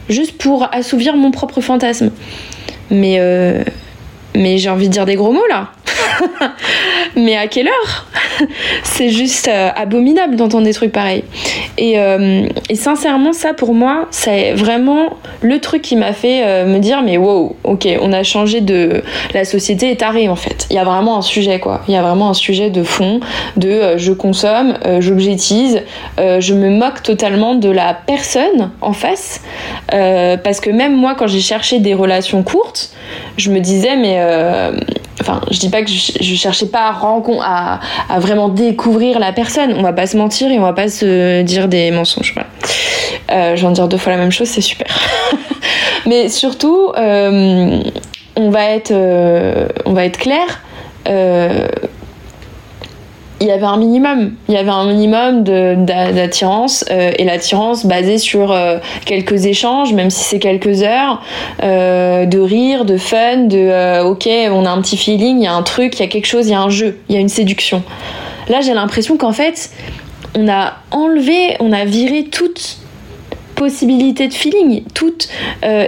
Juste 0.09 0.39
pour 0.39 0.67
assouvir 0.73 1.15
mon 1.15 1.31
propre 1.31 1.61
fantasme. 1.61 2.11
Mais, 2.91 3.17
euh, 3.19 3.63
mais 4.35 4.59
j'ai 4.59 4.71
envie 4.71 4.89
de 4.89 4.93
dire 4.93 5.07
des 5.07 5.17
gros 5.17 5.33
mots 5.33 5.47
là. 5.49 5.71
mais 7.17 7.37
à 7.37 7.47
quelle 7.47 7.69
heure 7.69 8.07
C'est 8.83 9.11
juste 9.11 9.49
euh, 9.49 9.71
abominable 9.75 10.37
d'entendre 10.37 10.65
des 10.65 10.73
trucs 10.73 10.93
pareils. 10.93 11.25
Et, 11.79 11.99
euh, 11.99 12.47
sincèrement, 12.75 13.33
ça 13.33 13.55
pour 13.55 13.75
moi, 13.75 14.07
c'est 14.11 14.53
vraiment 14.53 15.11
le 15.41 15.61
truc 15.61 15.83
qui 15.83 15.97
m'a 15.97 16.13
fait 16.13 16.65
me 16.65 16.79
dire 16.79 17.03
mais 17.03 17.17
wow, 17.17 17.57
ok, 17.65 17.89
on 18.01 18.13
a 18.13 18.23
changé 18.23 18.61
de. 18.61 19.03
La 19.35 19.45
société 19.45 19.91
est 19.91 19.97
tarée 19.97 20.29
en 20.29 20.37
fait. 20.37 20.67
Il 20.71 20.77
y 20.77 20.79
a 20.79 20.85
vraiment 20.85 21.19
un 21.19 21.23
sujet 21.23 21.59
quoi. 21.59 21.83
Il 21.89 21.95
y 21.95 21.97
a 21.97 22.03
vraiment 22.03 22.31
un 22.31 22.35
sujet 22.35 22.71
de 22.71 22.83
fond 22.83 23.21
de 23.57 23.97
je 23.97 24.13
consomme, 24.13 24.75
j'objectise, 25.01 25.83
je 26.19 26.55
me 26.55 26.71
moque 26.71 27.03
totalement 27.03 27.55
de 27.55 27.71
la 27.71 27.95
personne 27.95 28.71
en 28.81 28.93
face. 28.93 29.41
parce 29.91 30.61
que 30.61 30.71
même 30.71 30.97
moi, 30.97 31.15
quand 31.15 31.27
j'ai 31.27 31.41
cherché 31.41 31.79
des 31.79 31.95
relations 31.95 32.43
courtes, 32.43 32.91
je 33.37 33.51
me 33.51 33.61
disais, 33.61 33.97
mais. 33.97 34.17
Euh, 34.19 34.73
enfin, 35.21 35.41
je 35.51 35.59
dis 35.59 35.69
pas 35.69 35.83
que 35.83 35.90
je, 35.91 36.35
cherchais 36.35 36.67
pas 36.67 36.95
à, 37.43 37.81
à, 38.09 38.19
vraiment 38.19 38.49
découvrir 38.49 39.19
la 39.19 39.33
personne. 39.33 39.75
On 39.77 39.83
va 39.83 39.93
pas 39.93 40.07
se 40.07 40.17
mentir 40.17 40.51
et 40.51 40.59
on 40.59 40.63
va 40.63 40.73
pas 40.73 40.89
se 40.89 41.43
dire 41.43 41.69
des 41.69 41.91
mensonges. 41.91 42.35
Voilà. 42.35 42.49
Euh, 43.33 43.57
je 43.57 43.61
viens 43.61 43.71
de 43.71 43.75
dire 43.75 43.89
deux 43.89 43.99
fois 43.99 44.13
la 44.13 44.19
même 44.19 44.33
chose, 44.33 44.49
c'est 44.49 44.61
super. 44.61 44.89
mais 46.07 46.29
surtout, 46.29 46.93
euh, 46.97 47.81
on, 48.37 48.51
va 48.51 48.65
être, 48.71 48.93
on 49.85 49.93
va 49.93 50.05
être 50.05 50.19
clair 50.19 50.61
il 53.41 53.47
y 53.47 53.51
avait 53.51 53.65
un 53.65 53.79
minimum. 53.79 54.35
Il 54.49 54.55
y 54.55 54.59
avait 54.59 54.71
un 54.71 54.85
minimum 54.85 55.45
d'attirance 55.45 56.85
euh, 56.91 57.11
et 57.19 57.25
l'attirance 57.25 57.87
basée 57.87 58.19
sur 58.19 58.53
euh, 58.53 58.79
quelques 59.07 59.47
échanges, 59.47 59.95
même 59.95 60.11
si 60.11 60.25
c'est 60.25 60.39
quelques 60.39 60.83
heures, 60.83 61.23
euh, 61.63 62.27
de 62.27 62.39
rire, 62.39 62.85
de 62.85 62.99
fun, 62.99 63.45
de 63.45 64.03
ok, 64.03 64.29
on 64.51 64.67
a 64.67 64.71
un 64.71 64.81
petit 64.83 64.99
feeling, 64.99 65.39
il 65.39 65.45
y 65.45 65.47
a 65.47 65.55
un 65.55 65.63
truc, 65.63 65.99
il 65.99 66.01
y 66.01 66.05
a 66.05 66.09
quelque 66.09 66.27
chose, 66.27 66.49
il 66.49 66.51
y 66.51 66.55
a 66.55 66.61
un 66.61 66.69
jeu, 66.69 66.99
il 67.09 67.15
y 67.15 67.19
a 67.19 67.21
une 67.21 67.31
séduction. 67.31 67.83
Là, 68.49 68.61
j'ai 68.61 68.75
l'impression 68.75 69.17
qu'en 69.17 69.33
fait, 69.33 69.71
on 70.37 70.47
a 70.47 70.75
enlevé, 70.91 71.57
on 71.61 71.73
a 71.73 71.87
viré 71.87 72.25
toute 72.25 72.79
possibilité 73.55 74.29
de 74.29 74.35
feeling, 74.35 74.85
toute 74.95 75.29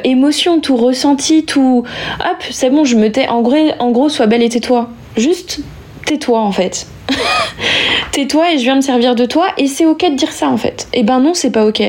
émotion, 0.04 0.60
tout 0.60 0.76
ressenti, 0.76 1.44
tout. 1.44 1.84
Hop, 2.20 2.36
c'est 2.50 2.70
bon, 2.70 2.84
je 2.84 2.96
me 2.96 3.10
tais. 3.10 3.28
En 3.28 3.40
gros, 3.40 3.56
en 3.78 3.90
gros, 3.90 4.08
sois 4.08 4.26
belle 4.26 4.42
et 4.42 4.48
tais-toi. 4.48 4.90
Juste 5.16 5.60
tais-toi 6.06 6.40
en 6.40 6.52
fait. 6.52 6.86
tais-toi 8.12 8.52
et 8.52 8.58
je 8.58 8.62
viens 8.62 8.76
me 8.76 8.80
servir 8.80 9.14
de 9.14 9.24
toi 9.24 9.46
et 9.58 9.66
c'est 9.66 9.86
ok 9.86 10.10
de 10.10 10.16
dire 10.16 10.32
ça 10.32 10.48
en 10.48 10.56
fait. 10.56 10.86
Et 10.92 11.00
eh 11.00 11.02
ben 11.02 11.20
non, 11.20 11.34
c'est 11.34 11.50
pas 11.50 11.64
ok. 11.64 11.82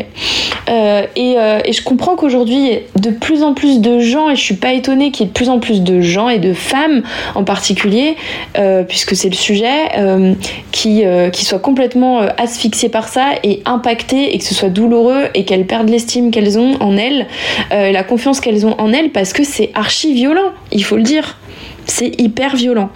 Euh, 0.70 1.06
euh, 1.18 1.60
et, 1.66 1.74
je 1.74 1.84
comprends 1.84 2.16
qu'aujourd'hui, 2.16 2.80
de 2.96 3.10
plus 3.10 3.44
en 3.44 3.54
plus 3.54 3.82
de 3.82 4.00
gens, 4.00 4.30
et 4.30 4.36
je 4.36 4.42
suis 4.42 4.56
pas 4.56 4.74
étonnée 4.74 5.12
qu'il 5.12 5.26
y 5.26 5.26
ait 5.26 5.32
de 5.32 5.34
plus 5.34 5.50
en 5.50 5.60
plus 5.60 5.82
de 5.82 6.02
gens 6.02 6.30
et 6.30 6.40
de 6.40 6.54
femmes 6.54 7.04
en 7.36 7.44
particulier, 7.44 8.16
euh, 8.58 8.84
puisque 8.84 9.16
c'est 9.16 9.30
le 9.30 9.36
sujet, 9.36 9.68
qui, 10.72 11.04
qui 11.32 11.46
soient 11.46 11.60
complètement 11.60 12.20
asphyxiées 12.38 12.90
par 12.90 13.08
ça 13.08 13.32
et 13.44 13.62
impactées 13.66 14.34
et 14.34 14.38
que 14.38 14.44
ce 14.44 14.54
soit 14.54 14.70
douloureux 14.70 15.28
et 15.34 15.46
qu'elles 15.46 15.66
perdent 15.66 15.90
l'estime 15.90 16.32
qu'elles 16.32 16.58
ont 16.58 16.76
en 16.80 16.98
elles, 16.98 17.28
la 17.72 18.04
confiance 18.04 18.40
qu'elles 18.40 18.66
ont 18.66 18.80
en 18.80 18.94
elles 18.94 19.12
parce 19.12 19.34
que 19.34 19.44
c'est 19.44 19.72
archi 19.74 20.14
violent, 20.14 20.52
il 20.72 20.84
faut 20.84 20.98
le 20.98 21.04
dire. 21.04 21.38
C'est 21.86 22.20
hyper 22.20 22.56
violent. 22.56 22.90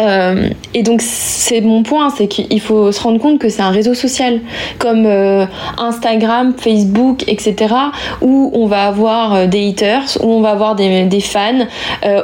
Euh, 0.00 0.48
et 0.74 0.82
donc 0.82 1.00
c'est 1.02 1.60
mon 1.60 1.82
point, 1.82 2.10
c'est 2.10 2.26
qu'il 2.26 2.60
faut 2.60 2.90
se 2.90 3.00
rendre 3.00 3.20
compte 3.20 3.38
que 3.38 3.48
c'est 3.48 3.62
un 3.62 3.70
réseau 3.70 3.94
social 3.94 4.40
comme 4.78 5.06
euh, 5.06 5.46
Instagram, 5.78 6.54
Facebook, 6.56 7.24
etc. 7.28 7.74
où 8.20 8.50
on 8.54 8.66
va 8.66 8.86
avoir 8.86 9.34
euh, 9.34 9.46
des 9.46 9.68
haters, 9.68 10.18
où 10.22 10.30
on 10.30 10.40
va 10.40 10.50
avoir 10.50 10.74
des, 10.74 11.20
fans, 11.20 11.66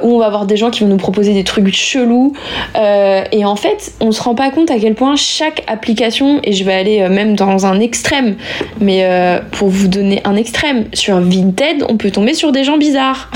où 0.03 0.15
on 0.15 0.19
va 0.19 0.27
avoir 0.27 0.47
des 0.47 0.57
gens 0.57 0.71
qui 0.71 0.81
vont 0.83 0.89
nous 0.89 0.97
proposer 0.97 1.33
des 1.35 1.45
trucs 1.45 1.73
chelous. 1.73 2.33
et 2.77 3.45
en 3.45 3.57
fait, 3.57 3.93
on 4.01 4.13
se 4.13 4.23
rend 4.23 4.35
pas 4.35 4.51
compte 4.51 4.71
à 4.71 4.79
quel 4.79 4.95
point 4.95 5.17
chaque 5.17 5.63
application, 5.67 6.41
et 6.43 6.53
je 6.53 6.65
vais 6.65 6.75
aller 6.75 7.09
même 7.09 7.37
dans 7.37 7.67
un 7.67 7.79
extrême, 7.81 8.37
mais 8.81 9.07
pour 9.53 9.69
vous 9.69 9.89
donner 9.89 10.21
un 10.25 10.37
extrême, 10.37 10.87
sur 10.93 11.21
Vinted, 11.21 11.85
on 11.89 11.97
peut 11.97 12.11
tomber 12.11 12.35
sur 12.35 12.53
des 12.53 12.65
gens 12.65 12.79
bizarres. 12.79 13.31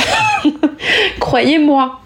Croyez-moi. 1.21 2.04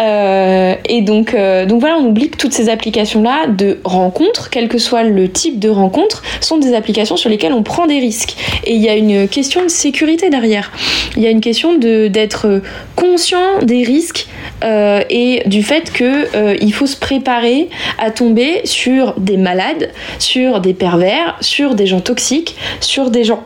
Euh, 0.00 0.74
et 0.84 1.02
donc, 1.02 1.34
euh, 1.34 1.66
donc 1.66 1.80
voilà, 1.80 1.96
on 1.96 2.06
oublie 2.06 2.30
que 2.30 2.36
toutes 2.36 2.52
ces 2.52 2.68
applications-là 2.68 3.46
de 3.48 3.78
rencontres, 3.84 4.50
quel 4.50 4.68
que 4.68 4.78
soit 4.78 5.02
le 5.02 5.30
type 5.30 5.58
de 5.58 5.68
rencontre, 5.68 6.22
sont 6.40 6.58
des 6.58 6.74
applications 6.74 7.16
sur 7.16 7.30
lesquelles 7.30 7.52
on 7.52 7.62
prend 7.62 7.86
des 7.86 7.98
risques. 7.98 8.36
Et 8.64 8.74
il 8.74 8.80
y 8.82 8.88
a 8.88 8.94
une 8.94 9.28
question 9.28 9.62
de 9.62 9.68
sécurité 9.68 10.30
derrière. 10.30 10.72
Il 11.16 11.22
y 11.22 11.26
a 11.26 11.30
une 11.30 11.40
question 11.40 11.76
d'être 11.78 12.62
conscient 12.96 13.58
des 13.62 13.82
risques 13.82 14.28
euh, 14.64 15.02
et 15.10 15.42
du 15.46 15.62
fait 15.62 15.92
qu'il 15.92 16.72
faut 16.72 16.86
se 16.86 16.96
préparer 16.96 17.68
à 17.98 18.10
tomber 18.10 18.60
sur 18.64 19.14
des 19.18 19.36
malades, 19.36 19.90
sur 20.18 20.60
des 20.60 20.74
pervers, 20.74 21.36
sur 21.40 21.74
des 21.74 21.86
gens 21.86 22.00
toxiques, 22.00 22.56
sur 22.80 23.10
des 23.10 23.24
gens 23.24 23.42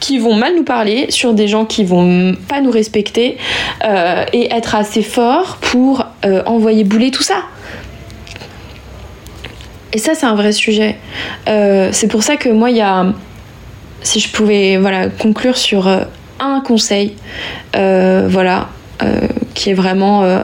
qui 0.00 0.18
vont 0.18 0.34
mal 0.34 0.56
nous 0.56 0.64
parler, 0.64 1.10
sur 1.10 1.34
des 1.34 1.46
gens 1.46 1.66
qui 1.66 1.84
vont 1.84 2.34
pas 2.48 2.60
nous 2.60 2.70
respecter 2.70 3.36
euh, 3.84 4.24
et 4.32 4.52
être 4.52 4.74
assez 4.74 5.02
fort 5.02 5.58
pour 5.60 6.06
euh, 6.24 6.42
envoyer 6.46 6.84
bouler 6.84 7.10
tout 7.10 7.22
ça. 7.22 7.42
Et 9.92 9.98
ça, 9.98 10.14
c'est 10.14 10.26
un 10.26 10.34
vrai 10.34 10.52
sujet. 10.52 10.96
Euh, 11.48 11.90
c'est 11.92 12.08
pour 12.08 12.22
ça 12.22 12.36
que 12.36 12.48
moi, 12.48 12.70
il 12.70 12.76
y 12.76 12.80
a. 12.80 13.06
Si 14.02 14.18
je 14.18 14.30
pouvais 14.30 14.78
voilà, 14.78 15.10
conclure 15.10 15.58
sur 15.58 15.86
un 15.86 16.60
conseil, 16.62 17.16
voilà, 17.74 18.68
qui 19.52 19.68
est 19.68 19.74
vraiment 19.74 20.42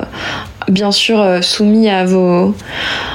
bien 0.68 0.90
sûr 0.90 1.20
euh, 1.20 1.40
soumis 1.42 1.88
à 1.88 2.04
vos, 2.04 2.54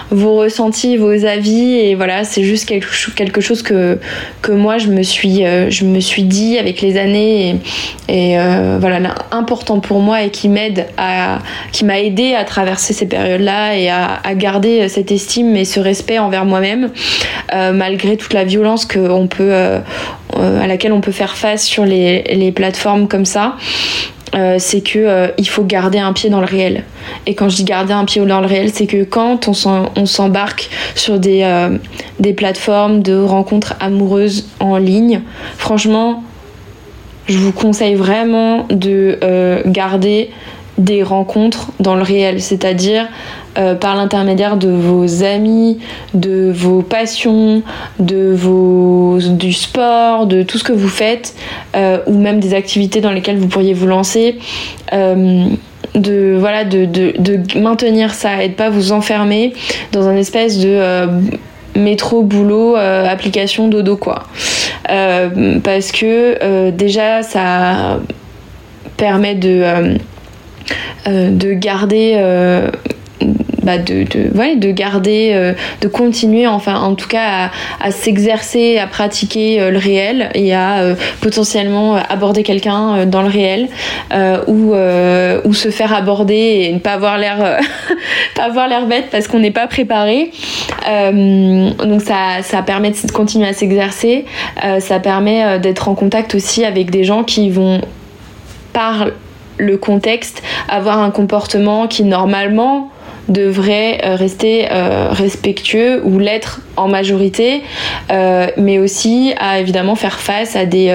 vos 0.10 0.38
ressentis, 0.38 0.98
vos 0.98 1.26
avis. 1.26 1.76
Et 1.76 1.96
voilà 1.96 2.24
c'est 2.24 2.44
juste 2.44 2.66
quelque, 2.68 3.42
chose 3.42 3.62
que, 3.62 4.00
que 4.42 4.52
moi 4.52 4.78
je 4.78 4.88
me, 4.88 5.04
suis, 5.04 5.46
euh, 5.46 5.70
je 5.70 5.86
me 5.86 6.00
suis 6.00 6.24
dit 6.24 6.58
avec 6.58 6.82
les 6.82 6.98
années. 6.98 7.58
Et, 8.08 8.40
euh, 8.40 8.78
voilà 8.80 9.00
important 9.32 9.80
pour 9.80 10.00
moi 10.00 10.24
et 10.24 10.30
qui 10.30 10.50
m'aide 10.50 10.88
à 10.98 11.40
qui 11.72 11.86
m'a 11.86 12.00
aidé 12.00 12.36
à 12.36 12.44
traverser 12.44 12.94
ces 12.94 13.08
périodes 13.08 13.42
là 13.42 13.76
et 13.76 13.90
à, 13.90 14.20
garder 14.36 14.88
cette 14.90 15.12
estime 15.12 15.56
et 15.56 15.66
ce 15.66 15.80
respect 15.80 16.20
envers 16.20 16.46
moi-même 16.46 16.90
malgré 17.52 18.18
toute 18.18 18.34
la 18.34 18.44
violence 18.44 18.86
que 18.86 19.00
on 19.00 19.28
peut 19.28 19.54
à 19.54 20.68
laquelle 20.68 20.94
on 20.94 21.02
peut 21.02 21.12
faire 21.12 21.36
face 21.36 21.66
sur 21.66 21.86
les, 21.86 22.24
les 22.24 22.52
plateformes 22.52 23.08
comme 23.08 23.26
ça 23.26 23.56
euh, 24.34 24.56
c'est 24.60 24.82
que 24.82 25.00
euh, 25.00 25.28
il 25.38 25.48
faut 25.48 25.64
garder 25.64 26.00
un 26.00 26.14
pied 26.14 26.30
dans 26.30 26.40
le 26.40 26.46
réel. 26.46 26.84
Et 27.26 27.36
quand 27.36 27.50
je 27.50 27.58
dis 27.58 27.64
garder 27.64 27.94
un 27.94 28.06
pied 28.06 28.26
dans 28.26 28.40
le 28.40 28.48
réel, 28.48 28.72
c'est 28.74 28.88
que 28.88 29.04
quand 29.04 29.50
on 29.50 30.06
s'embarque 30.06 30.70
sur 30.96 31.20
des, 31.20 31.42
euh, 31.44 31.78
des 32.20 32.34
plateformes 32.34 33.02
de 33.02 33.22
rencontres 33.22 33.76
amoureuses 33.80 34.48
en 34.60 34.78
ligne, 34.78 35.22
franchement, 35.58 36.24
je 37.28 37.38
vous 37.38 37.52
conseille 37.52 37.96
vraiment 37.96 38.66
de 38.70 39.20
garder 39.66 40.32
des 40.82 41.04
rencontres 41.04 41.72
dans 41.80 41.96
le 41.96 42.02
réel, 42.02 42.42
c'est-à-dire 42.42 43.08
euh, 43.58 43.76
par 43.76 43.96
l'intermédiaire 43.96 44.56
de 44.56 44.70
vos 44.70 45.24
amis, 45.24 45.80
de 46.14 46.52
vos 46.54 46.82
passions, 46.82 47.64
de 48.00 48.34
vos, 48.34 49.20
du 49.20 49.52
sport, 49.52 50.26
de 50.26 50.44
tout 50.44 50.58
ce 50.58 50.64
que 50.64 50.72
vous 50.72 50.88
faites, 50.88 51.36
euh, 51.76 51.98
ou 52.08 52.18
même 52.18 52.40
des 52.40 52.54
activités 52.54 53.02
dans 53.02 53.12
lesquelles 53.12 53.38
vous 53.38 53.48
pourriez 53.48 53.74
vous 53.74 53.88
lancer. 53.88 54.38
Euh, 54.94 55.46
de 55.96 56.38
voilà 56.40 56.64
de, 56.64 56.86
de, 56.86 57.14
de, 57.20 57.60
maintenir 57.60 58.14
ça 58.14 58.42
et 58.42 58.48
de 58.48 58.54
pas 58.54 58.70
vous 58.70 58.94
enfermer 58.94 59.52
dans 59.92 60.08
un 60.08 60.16
espèce 60.16 60.58
de 60.58 60.80
métro 61.76 62.24
boulot 62.24 62.78
application 62.78 63.68
dodo 63.68 63.98
quoi 63.98 64.24
parce 64.86 65.92
que 65.92 66.70
déjà 66.70 67.24
ça 67.24 68.00
permet 68.96 69.36
de 69.36 69.98
de 71.06 71.54
garder 71.54 72.18
bah 73.64 73.78
de, 73.78 74.04
de, 74.04 74.60
de 74.60 74.72
garder, 74.72 75.32
euh, 75.34 75.54
de 75.82 75.88
continuer, 75.88 76.48
enfin 76.48 76.76
en 76.82 76.96
tout 76.96 77.08
cas 77.08 77.52
à, 77.80 77.92
s'exercer, 77.92 78.80
à 78.80 78.88
pratiquer 78.88 79.62
euh, 79.62 79.70
le 79.70 79.78
réel 79.78 80.30
et 80.34 80.54
à 80.56 80.80
euh, 80.80 80.96
potentiellement 81.22 81.96
aborder 81.96 82.42
quelqu'un 82.42 83.06
dans 83.06 83.22
le 83.22 83.30
réel 83.30 83.68
ou, 84.48 84.74
ou 84.74 85.54
se 85.54 85.70
faire 85.70 85.94
aborder 85.94 86.66
et 86.68 86.74
ne 86.74 86.80
pas 86.80 86.94
avoir 86.94 87.18
l'air 87.18 87.38
pas 88.36 88.44
avoir 88.44 88.68
l'air 88.68 88.86
bête 88.88 89.06
parce 89.12 89.28
qu'on 89.28 89.40
n'est 89.40 89.52
pas 89.52 89.68
préparé. 89.68 90.32
donc 90.88 92.02
ça, 92.02 92.42
ça 92.42 92.62
permet 92.62 92.92
de 92.92 93.12
continuer 93.12 93.48
à 93.48 93.54
s'exercer, 93.54 94.26
ça 94.80 95.00
permet 95.00 95.60
d'être 95.60 95.88
en 95.88 95.96
contact 95.96 96.36
aussi 96.36 96.66
avec 96.66 96.90
des 96.90 97.04
gens 97.04 97.24
qui 97.24 97.50
vont 97.50 97.82
par 98.74 99.08
le 99.58 99.78
contexte 99.78 100.42
avoir 100.68 101.00
un 101.00 101.12
comportement 101.12 101.88
qui 101.88 102.04
normalement 102.04 102.90
devrait 103.30 104.02
euh, 104.04 104.16
rester 104.16 104.68
euh, 104.72 105.10
respectueux 105.12 106.02
ou 106.04 106.20
l'être 106.20 106.62
en 106.76 106.88
majorité, 106.88 107.62
euh, 108.12 108.48
mais 108.58 108.80
aussi 108.80 109.34
à 109.38 109.60
évidemment 109.60 109.96
faire 109.96 110.20
face 110.20 110.56
à 110.56 110.66
des, 110.66 110.92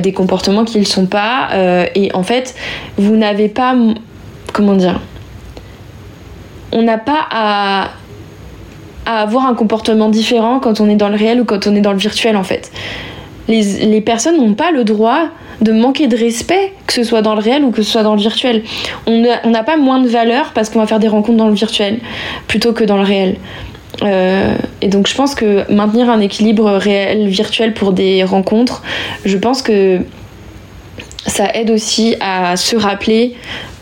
des 0.00 0.12
comportements 0.12 0.64
qui 0.64 0.78
ne 0.78 0.82
le 0.82 0.88
sont 0.88 1.06
pas. 1.06 1.48
et 1.94 2.10
en 2.14 2.22
fait, 2.22 2.54
vous 2.96 3.16
n'avez 3.16 3.48
pas... 3.48 3.74
Comment 4.52 4.74
dire 4.74 5.00
On 6.72 6.82
n'a 6.82 6.98
pas 6.98 7.26
à 7.30 7.90
à 9.08 9.20
avoir 9.20 9.46
un 9.46 9.54
comportement 9.54 10.08
différent 10.08 10.58
quand 10.58 10.80
on 10.80 10.90
est 10.90 10.96
dans 10.96 11.08
le 11.08 11.14
réel 11.14 11.40
ou 11.40 11.44
quand 11.44 11.68
on 11.68 11.76
est 11.76 11.80
dans 11.80 11.92
le 11.92 11.98
virtuel 11.98 12.36
en 12.36 12.42
fait. 12.42 12.72
Les, 13.46 13.86
les 13.86 14.00
personnes 14.00 14.36
n'ont 14.36 14.54
pas 14.54 14.72
le 14.72 14.82
droit 14.82 15.28
de 15.60 15.72
manquer 15.72 16.06
de 16.06 16.16
respect, 16.16 16.72
que 16.86 16.92
ce 16.92 17.02
soit 17.02 17.22
dans 17.22 17.34
le 17.34 17.40
réel 17.40 17.64
ou 17.64 17.70
que 17.70 17.82
ce 17.82 17.90
soit 17.90 18.02
dans 18.02 18.14
le 18.14 18.20
virtuel. 18.20 18.62
On 19.06 19.20
n'a 19.20 19.62
pas 19.62 19.76
moins 19.76 20.00
de 20.00 20.08
valeur 20.08 20.52
parce 20.54 20.70
qu'on 20.70 20.80
va 20.80 20.86
faire 20.86 21.00
des 21.00 21.08
rencontres 21.08 21.38
dans 21.38 21.48
le 21.48 21.54
virtuel 21.54 21.98
plutôt 22.46 22.72
que 22.72 22.84
dans 22.84 22.96
le 22.96 23.04
réel. 23.04 23.36
Euh, 24.02 24.54
et 24.82 24.88
donc 24.88 25.06
je 25.06 25.14
pense 25.14 25.34
que 25.34 25.70
maintenir 25.72 26.10
un 26.10 26.20
équilibre 26.20 26.70
réel 26.72 27.28
virtuel 27.28 27.72
pour 27.72 27.92
des 27.92 28.24
rencontres, 28.24 28.82
je 29.24 29.36
pense 29.38 29.62
que 29.62 30.00
ça 31.26 31.48
aide 31.54 31.70
aussi 31.70 32.14
à 32.20 32.56
se 32.56 32.76
rappeler 32.76 33.34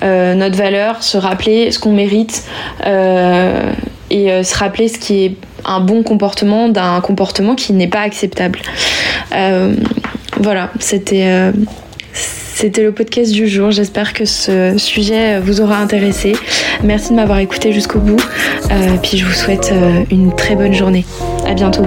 euh, 0.02 0.34
notre 0.34 0.56
valeur, 0.56 1.02
se 1.02 1.18
rappeler 1.18 1.70
ce 1.70 1.78
qu'on 1.78 1.92
mérite 1.92 2.44
euh, 2.86 3.72
et 4.10 4.44
se 4.44 4.56
rappeler 4.56 4.88
ce 4.88 4.98
qui 4.98 5.24
est 5.24 5.36
un 5.64 5.80
bon 5.80 6.02
comportement 6.02 6.68
d'un 6.68 7.00
comportement 7.00 7.54
qui 7.54 7.72
n'est 7.72 7.88
pas 7.88 8.02
acceptable. 8.02 8.60
Voilà, 10.44 10.68
c'était 10.78 11.24
euh, 11.24 11.52
c'était 12.12 12.82
le 12.82 12.92
podcast 12.92 13.32
du 13.32 13.48
jour. 13.48 13.70
J'espère 13.70 14.12
que 14.12 14.26
ce 14.26 14.76
sujet 14.76 15.40
vous 15.40 15.62
aura 15.62 15.78
intéressé. 15.78 16.36
Merci 16.82 17.12
de 17.12 17.14
m'avoir 17.16 17.38
écouté 17.38 17.72
jusqu'au 17.72 17.98
bout. 17.98 18.20
Euh, 18.70 18.96
puis 19.02 19.16
je 19.16 19.24
vous 19.24 19.32
souhaite 19.32 19.70
euh, 19.72 20.04
une 20.10 20.36
très 20.36 20.54
bonne 20.54 20.74
journée. 20.74 21.06
À 21.46 21.54
bientôt. 21.54 21.86